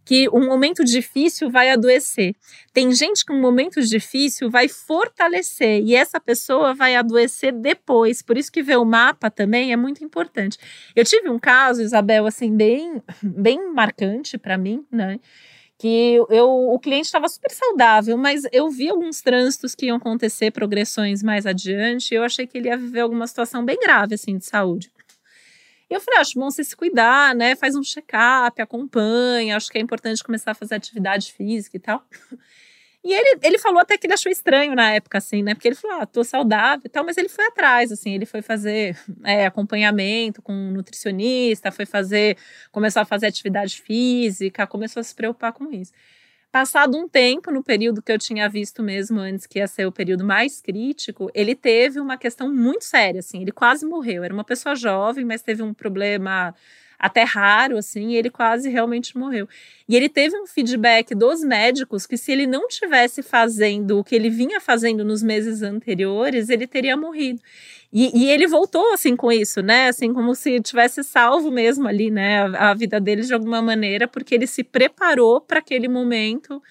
[0.06, 2.36] que um momento difícil vai adoecer.
[2.74, 8.22] Tem gente que um momento difícil vai fortalecer e essa pessoa vai adoecer depois.
[8.22, 10.58] Por isso que ver o mapa também é muito importante.
[10.96, 15.20] Eu tive um caso, Isabel, assim, bem, bem marcante para mim, né?
[15.78, 20.52] Que eu, o cliente estava super saudável, mas eu vi alguns trânsitos que iam acontecer,
[20.52, 24.38] progressões mais adiante, e eu achei que ele ia viver alguma situação bem grave, assim,
[24.38, 24.92] de saúde.
[25.90, 27.56] E eu falei, acho bom você se cuidar, né?
[27.56, 29.56] Faz um check-up, acompanha.
[29.56, 32.04] Acho que é importante começar a fazer atividade física e tal.
[33.06, 35.54] E ele, ele falou até que ele achou estranho na época, assim, né?
[35.54, 38.42] Porque ele falou, ah, tô saudável e tal, mas ele foi atrás, assim, ele foi
[38.42, 42.38] fazer é, acompanhamento com um nutricionista, foi fazer,
[42.72, 45.92] começou a fazer atividade física, começou a se preocupar com isso.
[46.54, 49.92] Passado um tempo, no período que eu tinha visto mesmo antes, que ia ser o
[49.92, 54.24] período mais crítico, ele teve uma questão muito séria, assim, ele quase morreu.
[54.24, 56.54] Era uma pessoa jovem, mas teve um problema
[57.04, 59.46] até raro, assim, e ele quase realmente morreu.
[59.90, 64.16] E ele teve um feedback dos médicos que se ele não tivesse fazendo o que
[64.16, 67.42] ele vinha fazendo nos meses anteriores, ele teria morrido.
[67.92, 69.90] E, e ele voltou, assim, com isso, né?
[69.90, 72.44] Assim, como se tivesse salvo mesmo ali, né?
[72.44, 76.64] A, a vida dele de alguma maneira, porque ele se preparou para aquele momento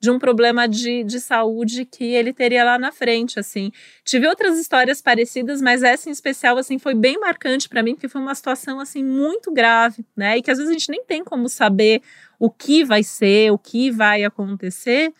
[0.00, 3.72] de um problema de, de saúde que ele teria lá na frente, assim.
[4.04, 8.08] Tive outras histórias parecidas, mas essa em especial, assim, foi bem marcante para mim, porque
[8.08, 10.38] foi uma situação, assim, muito grave, né?
[10.38, 12.02] E que às vezes a gente nem tem como saber
[12.38, 15.12] o que vai ser, o que vai acontecer,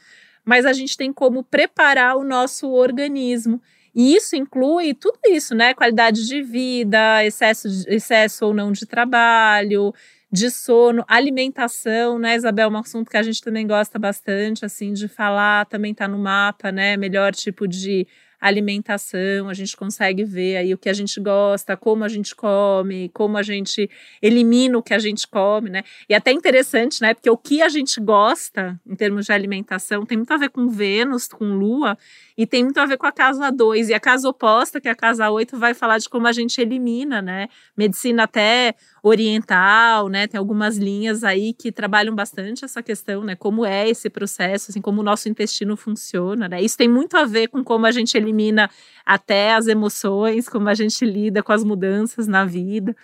[0.44, 3.60] mas a gente tem como preparar o nosso organismo.
[3.94, 5.74] E isso inclui tudo isso, né?
[5.74, 9.92] Qualidade de vida, excesso, excesso ou não de trabalho,
[10.30, 12.68] de sono, alimentação, né, Isabel?
[12.68, 16.70] Um assunto que a gente também gosta bastante, assim, de falar, também está no mapa,
[16.70, 16.96] né?
[16.96, 18.06] Melhor tipo de
[18.40, 23.08] alimentação, a gente consegue ver aí o que a gente gosta, como a gente come,
[23.12, 23.90] como a gente
[24.22, 25.82] elimina o que a gente come, né?
[26.08, 27.14] E até interessante, né?
[27.14, 30.68] Porque o que a gente gosta em termos de alimentação tem muito a ver com
[30.68, 31.98] Vênus, com Lua,
[32.36, 33.88] e tem muito a ver com a casa 2.
[33.88, 36.60] E a casa oposta, que é a casa 8, vai falar de como a gente
[36.60, 37.48] elimina, né?
[37.76, 40.26] Medicina até oriental, né?
[40.26, 43.36] Tem algumas linhas aí que trabalham bastante essa questão, né?
[43.36, 46.62] Como é esse processo, assim, como o nosso intestino funciona, né?
[46.62, 48.70] Isso tem muito a ver com como a gente elimina
[49.04, 52.94] até as emoções, como a gente lida com as mudanças na vida.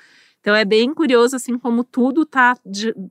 [0.41, 2.55] Então é bem curioso assim como tudo tá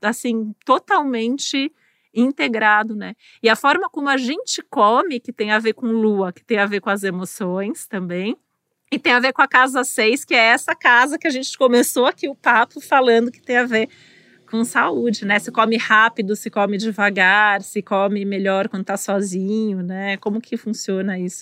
[0.03, 1.73] assim totalmente
[2.13, 3.15] integrado, né?
[3.41, 6.59] E a forma como a gente come, que tem a ver com lua, que tem
[6.59, 8.37] a ver com as emoções também,
[8.93, 11.57] e tem a ver com a casa 6, que é essa casa que a gente
[11.57, 13.89] começou aqui o papo falando que tem a ver
[14.51, 15.39] com saúde, né?
[15.39, 20.15] Se come rápido, se come devagar, se come melhor quando tá sozinho, né?
[20.17, 21.41] Como que funciona isso?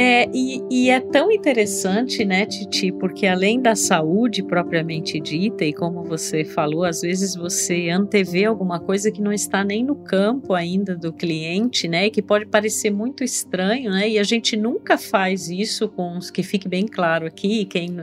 [0.00, 5.72] É, e, e, é tão interessante, né, Titi, porque além da saúde propriamente dita, e
[5.72, 10.54] como você falou, às vezes você antevê alguma coisa que não está nem no campo
[10.54, 15.48] ainda do cliente, né, que pode parecer muito estranho, né, e a gente nunca faz
[15.48, 17.96] isso com os que fique bem claro aqui, quem,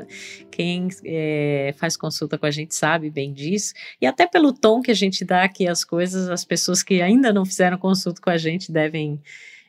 [0.52, 4.92] quem é, faz consulta com a gente sabe bem disso, e até pelo tom que
[4.92, 8.38] a gente dá aqui as coisas, as pessoas que ainda não fizeram consulta com a
[8.38, 9.22] gente devem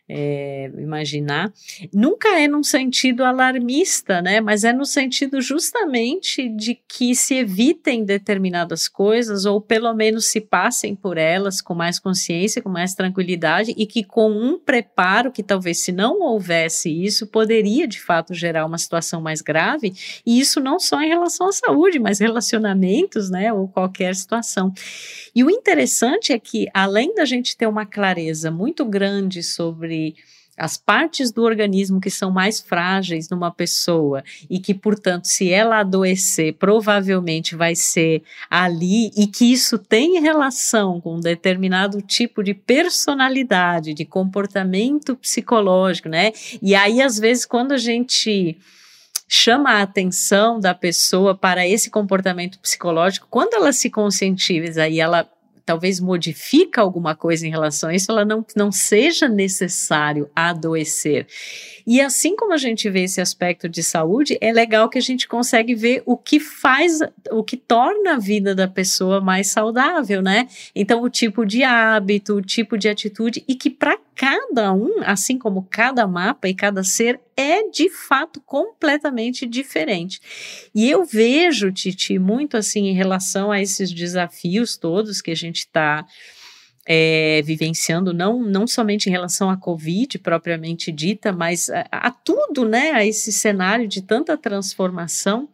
[0.08, 1.52] é, imaginar,
[1.92, 4.40] nunca é num sentido alarmista, né?
[4.40, 10.40] Mas é no sentido justamente de que se evitem determinadas coisas ou pelo menos se
[10.40, 15.42] passem por elas com mais consciência, com mais tranquilidade e que com um preparo que
[15.42, 19.92] talvez se não houvesse isso poderia de fato gerar uma situação mais grave
[20.24, 23.52] e isso não só em relação à saúde, mas relacionamentos, né?
[23.52, 24.72] Ou qualquer situação.
[25.34, 30.14] E o interessante é que além da gente ter uma clareza muito grande sobre sobre
[30.58, 35.80] as partes do organismo que são mais frágeis numa pessoa e que, portanto, se ela
[35.80, 42.54] adoecer, provavelmente vai ser ali e que isso tem relação com um determinado tipo de
[42.54, 46.32] personalidade, de comportamento psicológico, né?
[46.62, 48.56] E aí, às vezes, quando a gente
[49.28, 55.28] chama a atenção da pessoa para esse comportamento psicológico, quando ela se conscientiza e ela
[55.66, 61.26] talvez modifica alguma coisa em relação a isso, ela não, não seja necessário adoecer.
[61.86, 65.28] E assim como a gente vê esse aspecto de saúde, é legal que a gente
[65.28, 66.98] consegue ver o que faz,
[67.30, 70.48] o que torna a vida da pessoa mais saudável, né?
[70.74, 75.38] Então, o tipo de hábito, o tipo de atitude, e que para cada um, assim
[75.38, 80.20] como cada mapa e cada ser, é de fato completamente diferente.
[80.74, 85.58] E eu vejo, Titi, muito assim em relação a esses desafios todos que a gente
[85.58, 86.04] está
[86.86, 92.64] é, vivenciando, não, não somente em relação à Covid propriamente dita, mas a, a, tudo,
[92.66, 95.48] né, a esse cenário de tanta transformação,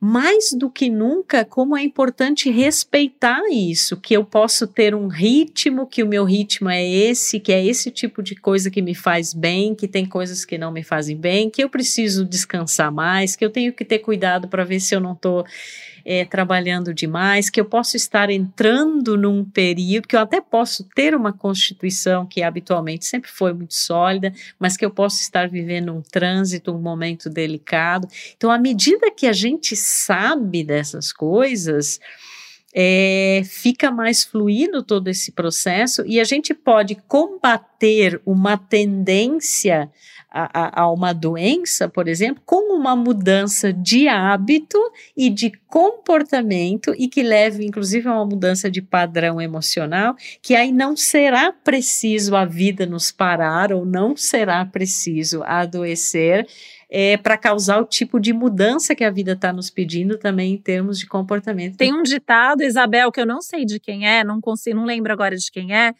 [0.00, 5.86] mais do que nunca, como é importante respeitar isso, que eu posso ter um ritmo,
[5.86, 9.32] que o meu ritmo é esse, que é esse tipo de coisa que me faz
[9.32, 13.44] bem, que tem coisas que não me fazem bem, que eu preciso descansar mais, que
[13.44, 15.44] eu tenho que ter cuidado para ver se eu não estou
[16.08, 21.16] é, trabalhando demais, que eu posso estar entrando num período, que eu até posso ter
[21.16, 26.00] uma constituição que habitualmente sempre foi muito sólida, mas que eu posso estar vivendo um
[26.00, 28.06] trânsito, um momento delicado.
[28.36, 31.98] Então, à medida que a gente sabe dessas coisas,
[32.72, 39.90] é, fica mais fluido todo esse processo e a gente pode combater uma tendência
[40.30, 44.78] a, a, uma doença, por exemplo, com uma mudança de hábito
[45.16, 50.72] e de comportamento e que leve, inclusive, a uma mudança de padrão emocional, que aí
[50.72, 56.46] não será preciso a vida nos parar ou não será preciso adoecer
[56.90, 60.58] é, para causar o tipo de mudança que a vida está nos pedindo também em
[60.58, 61.76] termos de comportamento.
[61.76, 65.12] Tem um ditado, Isabel, que eu não sei de quem é, não consigo, não lembro
[65.12, 65.94] agora de quem é, é,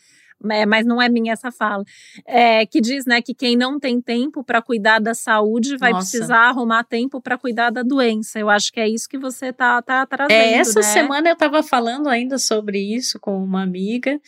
[0.67, 1.85] mas não é minha essa fala,
[2.27, 6.11] é, que diz né, que quem não tem tempo para cuidar da saúde vai Nossa.
[6.11, 8.39] precisar arrumar tempo para cuidar da doença.
[8.39, 10.33] Eu acho que é isso que você tá, tá trazendo.
[10.33, 10.87] É, essa né?
[10.87, 14.21] semana eu estava falando ainda sobre isso com uma amiga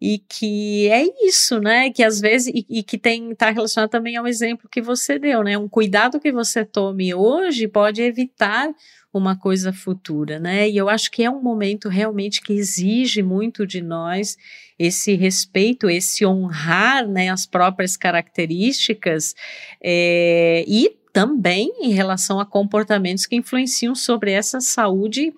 [0.00, 1.90] e que é isso, né?
[1.90, 5.42] Que às vezes e, e que tem está relacionado também ao exemplo que você deu,
[5.42, 5.56] né?
[5.56, 8.70] Um cuidado que você tome hoje pode evitar
[9.12, 10.68] uma coisa futura, né?
[10.68, 14.36] E eu acho que é um momento realmente que exige muito de nós
[14.78, 19.34] esse respeito, esse honrar, né, as próprias características
[19.82, 25.32] é, e também em relação a comportamentos que influenciam sobre essa saúde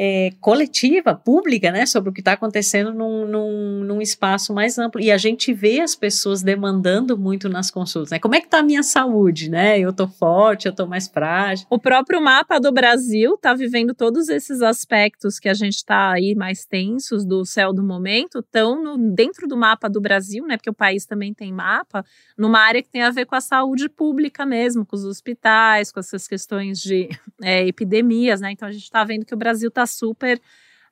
[0.00, 5.00] é, coletiva, pública, né, sobre o que está acontecendo num, num, num, espaço mais amplo.
[5.00, 8.20] E a gente vê as pessoas demandando muito nas consultas, né?
[8.20, 9.76] Como é que está a minha saúde, né?
[9.80, 11.66] Eu estou forte, eu estou mais frágil.
[11.68, 16.32] O próprio mapa do Brasil está vivendo todos esses aspectos que a gente está aí
[16.36, 20.56] mais tensos do céu do momento, estão dentro do mapa do Brasil, né?
[20.56, 22.04] Porque o país também tem mapa,
[22.36, 25.98] numa área que tem a ver com a saúde pública mesmo, com os hospitais, com
[25.98, 27.08] essas questões de
[27.42, 28.52] é, epidemias, né?
[28.52, 30.40] Então a gente está vendo que o Brasil está super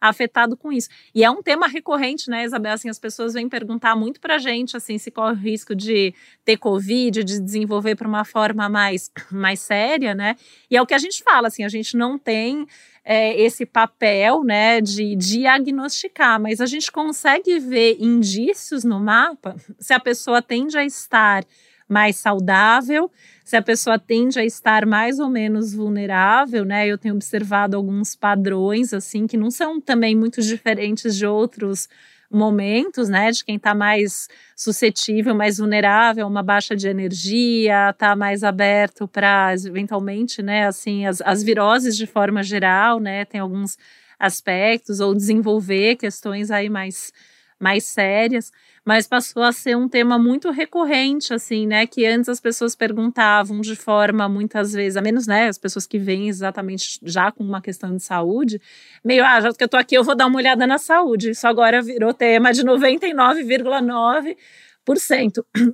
[0.00, 0.88] afetado com isso.
[1.14, 2.72] E é um tema recorrente, né, Isabel?
[2.72, 6.56] Assim, as pessoas vêm perguntar muito pra gente, assim, se corre o risco de ter
[6.56, 10.36] Covid, de desenvolver para uma forma mais, mais séria, né?
[10.70, 12.66] E é o que a gente fala, assim, a gente não tem
[13.04, 19.94] é, esse papel, né, de diagnosticar, mas a gente consegue ver indícios no mapa se
[19.94, 21.44] a pessoa tende a estar
[21.88, 23.10] mais saudável,
[23.44, 26.86] se a pessoa tende a estar mais ou menos vulnerável, né?
[26.86, 31.88] Eu tenho observado alguns padrões assim que não são também muito diferentes de outros
[32.30, 38.42] momentos, né, de quem está mais suscetível, mais vulnerável, uma baixa de energia, está mais
[38.42, 43.78] aberto para eventualmente, né, assim, as, as viroses de forma geral, né, tem alguns
[44.18, 47.12] aspectos ou desenvolver questões aí mais
[47.58, 48.50] mais sérias
[48.86, 51.88] mas passou a ser um tema muito recorrente, assim, né?
[51.88, 55.48] Que antes as pessoas perguntavam de forma muitas vezes, a menos, né?
[55.48, 58.60] As pessoas que vêm exatamente já com uma questão de saúde,
[59.04, 61.30] meio, ah, já que eu tô aqui, eu vou dar uma olhada na saúde.
[61.30, 64.36] Isso agora virou tema de 99,9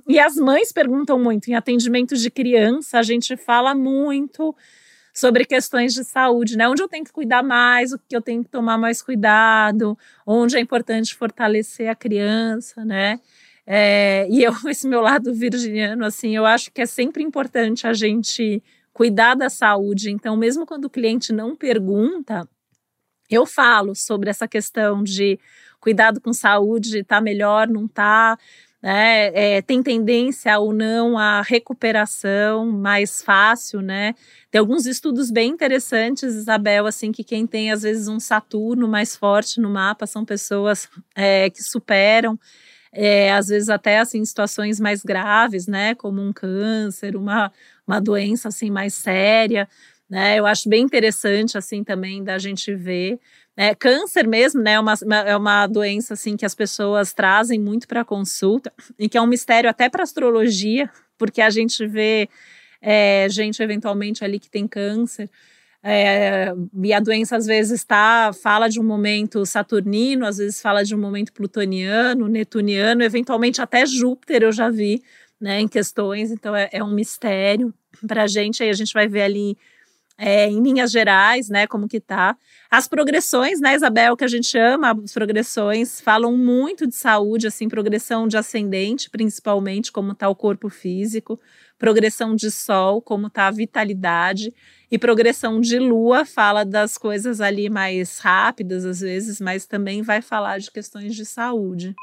[0.09, 1.49] E as mães perguntam muito.
[1.49, 4.55] Em atendimentos de criança, a gente fala muito
[5.13, 6.67] sobre questões de saúde, né?
[6.67, 10.57] Onde eu tenho que cuidar mais, o que eu tenho que tomar mais cuidado, onde
[10.57, 13.19] é importante fortalecer a criança, né?
[13.65, 17.93] É, e eu, esse meu lado virginiano, assim, eu acho que é sempre importante a
[17.93, 18.61] gente
[18.91, 20.11] cuidar da saúde.
[20.11, 22.47] Então, mesmo quando o cliente não pergunta,
[23.29, 25.39] eu falo sobre essa questão de
[25.79, 28.37] cuidado com saúde, tá melhor, não tá,
[28.83, 29.27] né?
[29.33, 34.13] É, tem tendência ou não à recuperação mais fácil, né?
[34.51, 39.15] Tem alguns estudos bem interessantes, Isabel, assim, que quem tem às vezes um Saturno mais
[39.15, 42.37] forte no mapa são pessoas é, que superam,
[42.91, 45.95] é, às vezes até assim situações mais graves, né?
[45.95, 47.53] Como um câncer, uma,
[47.87, 49.65] uma doença assim mais séria,
[50.09, 50.37] né?
[50.37, 53.17] Eu acho bem interessante assim também da gente ver.
[53.55, 54.73] É, câncer mesmo, né?
[54.73, 54.95] É uma,
[55.27, 59.27] é uma doença assim que as pessoas trazem muito para consulta e que é um
[59.27, 62.27] mistério até para astrologia, porque a gente vê
[62.81, 65.29] é, gente eventualmente ali que tem câncer.
[65.85, 70.83] É, e a doença às vezes está fala de um momento saturnino, às vezes fala
[70.83, 75.03] de um momento plutoniano, netuniano, eventualmente até Júpiter eu já vi,
[75.39, 76.31] né, em questões.
[76.31, 77.73] Então é, é um mistério
[78.07, 78.63] para a gente.
[78.63, 79.57] Aí a gente vai ver ali
[80.17, 82.37] é, em linhas gerais, né, como que tá.
[82.69, 87.67] As progressões, né, Isabel, que a gente ama, as progressões falam muito de saúde, assim,
[87.67, 91.39] progressão de ascendente, principalmente, como tá o corpo físico,
[91.77, 94.53] progressão de sol, como tá a vitalidade,
[94.89, 100.21] e progressão de lua fala das coisas ali mais rápidas, às vezes, mas também vai
[100.21, 101.95] falar de questões de saúde.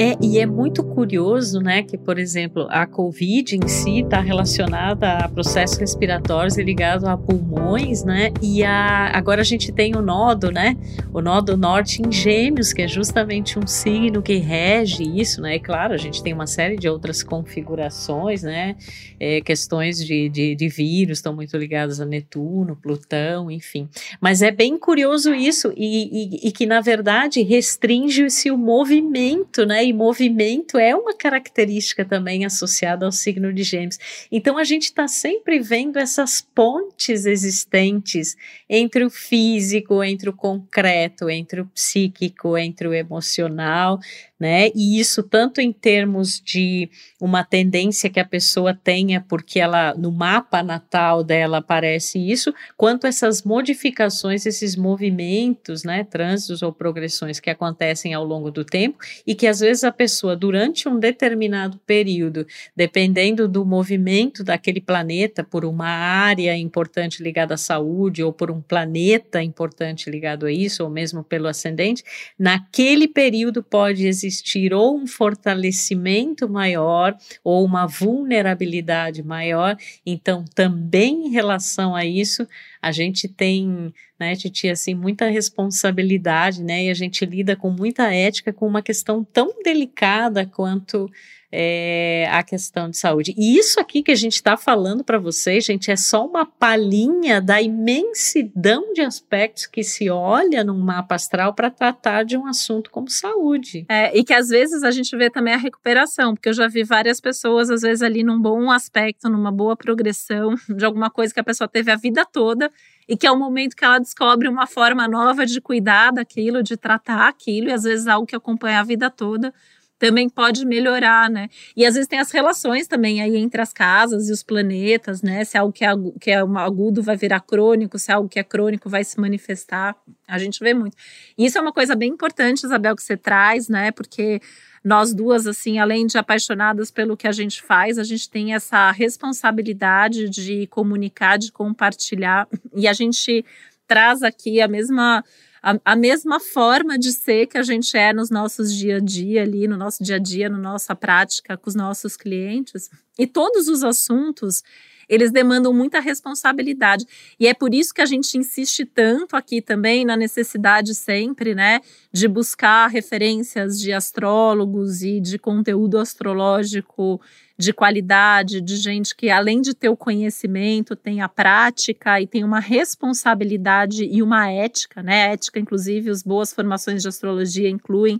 [0.00, 5.18] É, e é muito curioso, né, que, por exemplo, a Covid em si está relacionada
[5.18, 10.00] a processos respiratórios e ligado a pulmões, né, e a, agora a gente tem o
[10.00, 10.74] nodo, né,
[11.12, 15.60] o nodo norte em gêmeos, que é justamente um signo que rege isso, né, e
[15.60, 18.76] claro, a gente tem uma série de outras configurações, né,
[19.20, 23.86] é, questões de, de, de vírus estão muito ligadas a Netuno, Plutão, enfim,
[24.18, 29.89] mas é bem curioso isso, e, e, e que, na verdade, restringe-se o movimento, né,
[29.90, 33.98] e movimento é uma característica também associada ao signo de Gêmeos.
[34.30, 38.36] Então a gente está sempre vendo essas pontes existentes
[38.68, 43.98] entre o físico, entre o concreto, entre o psíquico, entre o emocional,
[44.40, 44.70] né?
[44.74, 46.88] E isso tanto em termos de
[47.20, 53.06] uma tendência que a pessoa tenha, porque ela no mapa natal dela aparece isso, quanto
[53.06, 59.34] essas modificações, esses movimentos, né, trânsitos ou progressões que acontecem ao longo do tempo e
[59.34, 65.66] que às vezes a pessoa durante um determinado período, dependendo do movimento daquele planeta por
[65.66, 70.88] uma área importante ligada à saúde ou por um planeta importante ligado a isso ou
[70.88, 72.02] mesmo pelo ascendente,
[72.38, 79.76] naquele período pode existir existir ou um fortalecimento maior ou uma vulnerabilidade maior.
[80.06, 82.46] Então, também em relação a isso,
[82.80, 88.12] a gente tem, né, Titi, assim, muita responsabilidade, né, e a gente lida com muita
[88.14, 91.10] ética com uma questão tão delicada quanto
[91.52, 93.34] é, a questão de saúde.
[93.36, 97.40] E isso aqui que a gente está falando para vocês, gente, é só uma palhinha
[97.40, 102.90] da imensidão de aspectos que se olha num mapa astral para tratar de um assunto
[102.90, 103.84] como saúde.
[103.88, 106.84] É, e que às vezes a gente vê também a recuperação, porque eu já vi
[106.84, 111.40] várias pessoas, às vezes, ali num bom aspecto, numa boa progressão de alguma coisa que
[111.40, 112.70] a pessoa teve a vida toda
[113.08, 116.76] e que é o momento que ela descobre uma forma nova de cuidar daquilo, de
[116.76, 119.52] tratar aquilo, e às vezes algo que acompanha a vida toda
[120.00, 121.50] também pode melhorar, né?
[121.76, 125.44] E às vezes tem as relações também aí entre as casas e os planetas, né?
[125.44, 128.88] Se algo que é, que é agudo vai virar crônico, se algo que é crônico
[128.88, 129.94] vai se manifestar.
[130.26, 130.96] A gente vê muito.
[131.36, 133.90] E isso é uma coisa bem importante, Isabel, que você traz, né?
[133.90, 134.40] Porque
[134.82, 138.90] nós duas, assim, além de apaixonadas pelo que a gente faz, a gente tem essa
[138.92, 142.48] responsabilidade de comunicar, de compartilhar.
[142.74, 143.44] E a gente
[143.86, 145.22] traz aqui a mesma
[145.62, 149.42] a, a, mesma forma de ser que a gente é nos nossos dia a dia
[149.42, 152.88] ali, no nosso dia a dia, na nossa prática com os nossos clientes.
[153.18, 154.62] E todos os assuntos,
[155.10, 157.04] eles demandam muita responsabilidade.
[157.38, 161.80] E é por isso que a gente insiste tanto aqui também na necessidade sempre, né,
[162.12, 167.20] de buscar referências de astrólogos e de conteúdo astrológico
[167.58, 172.42] de qualidade, de gente que, além de ter o conhecimento, tem a prática e tem
[172.42, 175.32] uma responsabilidade e uma ética, né?
[175.32, 178.18] Ética, inclusive, as boas formações de astrologia incluem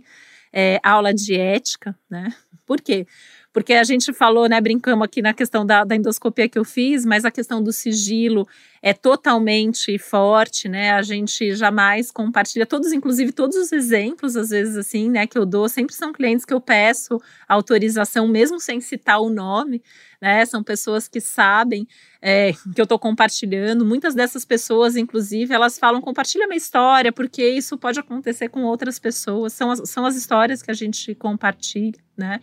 [0.53, 2.31] é, aula de ética, né?
[2.65, 3.07] Por quê?
[3.53, 7.05] Porque a gente falou, né, brincamos aqui na questão da, da endoscopia que eu fiz,
[7.05, 8.47] mas a questão do sigilo
[8.81, 10.91] é totalmente forte, né?
[10.91, 15.45] A gente jamais compartilha todos, inclusive todos os exemplos, às vezes assim, né, que eu
[15.45, 19.83] dou, sempre são clientes que eu peço autorização, mesmo sem citar o nome,
[20.21, 20.45] né?
[20.45, 21.85] São pessoas que sabem
[22.21, 23.83] é, que eu estou compartilhando.
[23.85, 28.97] Muitas dessas pessoas, inclusive, elas falam: compartilha minha história, porque isso pode acontecer com outras
[28.97, 29.51] pessoas.
[29.53, 32.39] São as, são as histórias que a gente compartilha, né?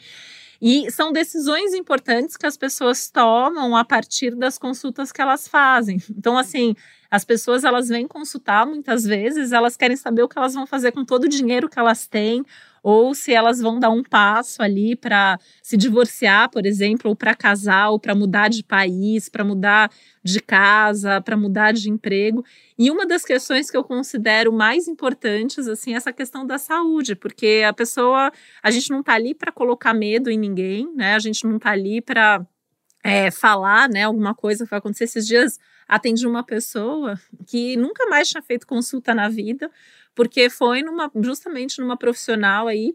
[0.61, 5.98] E são decisões importantes que as pessoas tomam a partir das consultas que elas fazem.
[6.11, 6.74] Então, assim,
[7.11, 10.92] as pessoas elas vêm consultar muitas vezes, elas querem saber o que elas vão fazer
[10.92, 12.44] com todo o dinheiro que elas têm,
[12.83, 17.35] ou se elas vão dar um passo ali para se divorciar, por exemplo, ou para
[17.35, 19.91] casar, ou para mudar de país, para mudar
[20.22, 22.45] de casa, para mudar de emprego.
[22.79, 27.14] E uma das questões que eu considero mais importantes, assim, é essa questão da saúde,
[27.14, 28.31] porque a pessoa,
[28.62, 31.14] a gente não está ali para colocar medo em ninguém, né?
[31.14, 32.47] A gente não está ali para
[33.03, 35.05] é, falar, né, alguma coisa que vai acontecer.
[35.05, 35.59] Esses dias
[35.89, 39.70] atendi uma pessoa que nunca mais tinha feito consulta na vida,
[40.14, 42.95] porque foi numa, justamente numa profissional aí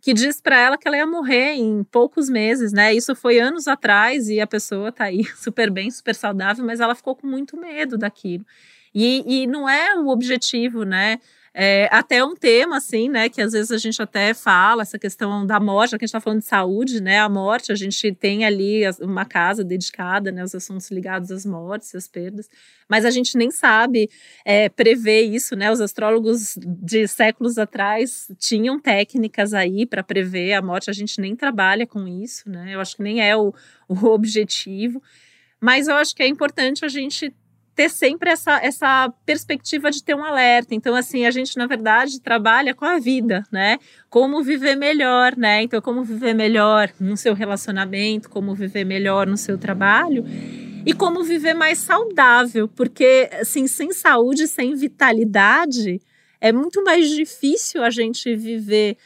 [0.00, 2.94] que diz para ela que ela ia morrer em poucos meses, né?
[2.94, 6.94] Isso foi anos atrás e a pessoa tá aí super bem, super saudável, mas ela
[6.94, 8.44] ficou com muito medo daquilo.
[8.94, 11.20] E, e não é o objetivo, né?
[11.52, 15.44] É, até um tema, assim, né, que às vezes a gente até fala, essa questão
[15.44, 18.44] da morte, que a gente está falando de saúde, né, a morte, a gente tem
[18.44, 22.48] ali uma casa dedicada, né, aos assuntos ligados às mortes, às perdas,
[22.88, 24.08] mas a gente nem sabe
[24.44, 30.62] é, prever isso, né, os astrólogos de séculos atrás tinham técnicas aí para prever a
[30.62, 33.52] morte, a gente nem trabalha com isso, né, eu acho que nem é o,
[33.88, 35.02] o objetivo,
[35.60, 37.34] mas eu acho que é importante a gente
[37.80, 40.74] ter sempre essa, essa perspectiva de ter um alerta.
[40.74, 43.78] Então, assim, a gente, na verdade, trabalha com a vida, né?
[44.10, 45.62] Como viver melhor, né?
[45.62, 50.26] Então, como viver melhor no seu relacionamento, como viver melhor no seu trabalho
[50.84, 56.02] e como viver mais saudável, porque, assim, sem saúde, sem vitalidade,
[56.38, 58.98] é muito mais difícil a gente viver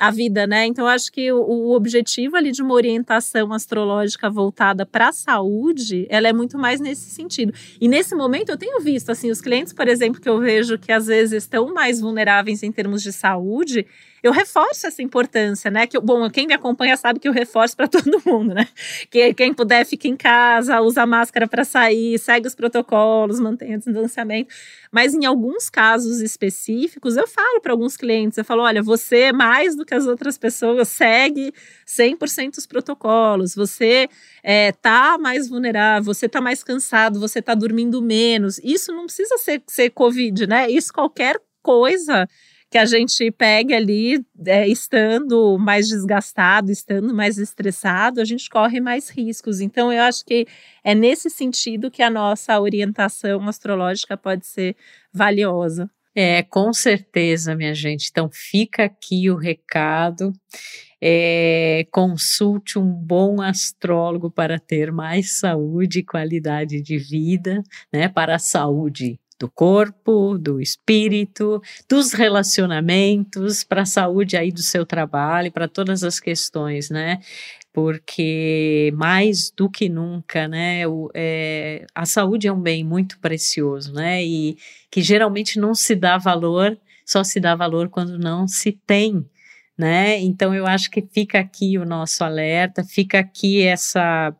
[0.00, 0.64] a vida, né?
[0.64, 6.06] Então, acho que o, o, objetivo ali de uma orientação astrológica voltada para a saúde,
[6.08, 7.52] ela é muito mais nesse sentido.
[7.78, 10.90] E nesse momento eu tenho visto, assim, os clientes, por exemplo, que eu vejo que
[10.90, 13.86] às vezes estão mais vulneráveis em termos de saúde,
[14.22, 15.86] eu reforço essa importância, né?
[15.86, 18.68] Que, bom, quem me acompanha sabe que eu reforço para todo mundo, né?
[19.10, 23.80] Que quem puder fica em casa, usa máscara para sair, segue os protocolos, mantenha o
[23.80, 24.52] distanciamento.
[24.92, 29.76] Mas em alguns casos específicos, eu falo para alguns clientes, eu falo, olha, você mais
[29.76, 31.52] do que as outras pessoas segue
[31.86, 34.08] 100% os protocolos, você
[34.42, 38.58] é, tá mais vulnerável, você tá mais cansado, você tá dormindo menos.
[38.62, 40.70] Isso não precisa ser, ser Covid, né?
[40.70, 42.28] Isso qualquer coisa
[42.70, 48.80] que a gente pegue ali, é, estando mais desgastado, estando mais estressado, a gente corre
[48.80, 49.60] mais riscos.
[49.60, 50.46] Então, eu acho que
[50.84, 54.76] é nesse sentido que a nossa orientação astrológica pode ser
[55.12, 55.90] valiosa.
[56.14, 58.08] É, com certeza, minha gente.
[58.08, 60.32] Então, fica aqui o recado.
[61.02, 67.62] É, consulte um bom astrólogo para ter mais saúde e qualidade de vida,
[67.92, 68.08] né?
[68.08, 74.84] Para a saúde do corpo, do espírito, dos relacionamentos, para a saúde aí do seu
[74.84, 77.18] trabalho, para todas as questões, né?
[77.72, 80.86] Porque mais do que nunca, né?
[80.86, 84.22] O, é, a saúde é um bem muito precioso, né?
[84.22, 84.58] E
[84.90, 89.24] que geralmente não se dá valor, só se dá valor quando não se tem.
[89.78, 90.20] Né?
[90.20, 94.30] Então eu acho que fica aqui o nosso alerta, fica aqui essa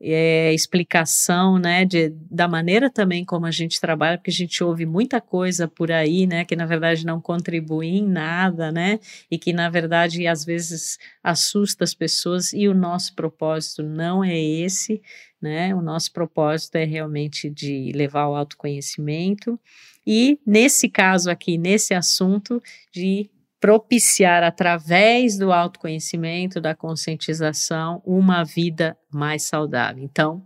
[0.00, 4.86] é, explicação, né, de, da maneira também como a gente trabalha, porque a gente ouve
[4.86, 8.98] muita coisa por aí, né, que na verdade não contribui em nada, né,
[9.30, 14.38] e que na verdade às vezes assusta as pessoas e o nosso propósito não é
[14.38, 15.02] esse,
[15.40, 19.60] né, o nosso propósito é realmente de levar o autoconhecimento
[20.06, 23.30] e nesse caso aqui, nesse assunto, de
[23.60, 30.02] propiciar através do autoconhecimento, da conscientização, uma vida mais saudável.
[30.02, 30.42] Então,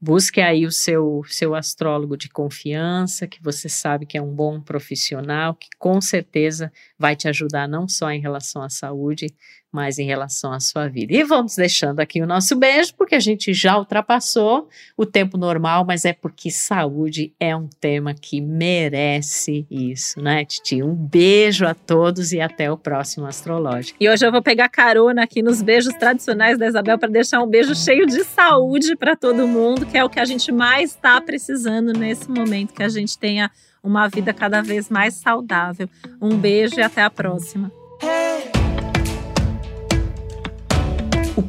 [0.00, 4.60] busque aí o seu, seu astrólogo de confiança, que você sabe que é um bom
[4.60, 9.26] profissional, que com certeza vai te ajudar não só em relação à saúde,
[9.72, 11.14] mas em relação à sua vida.
[11.14, 15.84] E vamos deixando aqui o nosso beijo, porque a gente já ultrapassou o tempo normal,
[15.86, 20.82] mas é porque saúde é um tema que merece isso, né, Titi?
[20.82, 23.96] Um beijo a todos e até o próximo Astrológico.
[24.00, 27.46] E hoje eu vou pegar carona aqui nos beijos tradicionais da Isabel para deixar um
[27.46, 31.20] beijo cheio de saúde para todo mundo, que é o que a gente mais está
[31.20, 33.50] precisando nesse momento, que a gente tenha
[33.82, 35.88] uma vida cada vez mais saudável.
[36.20, 37.79] Um beijo e até a próxima.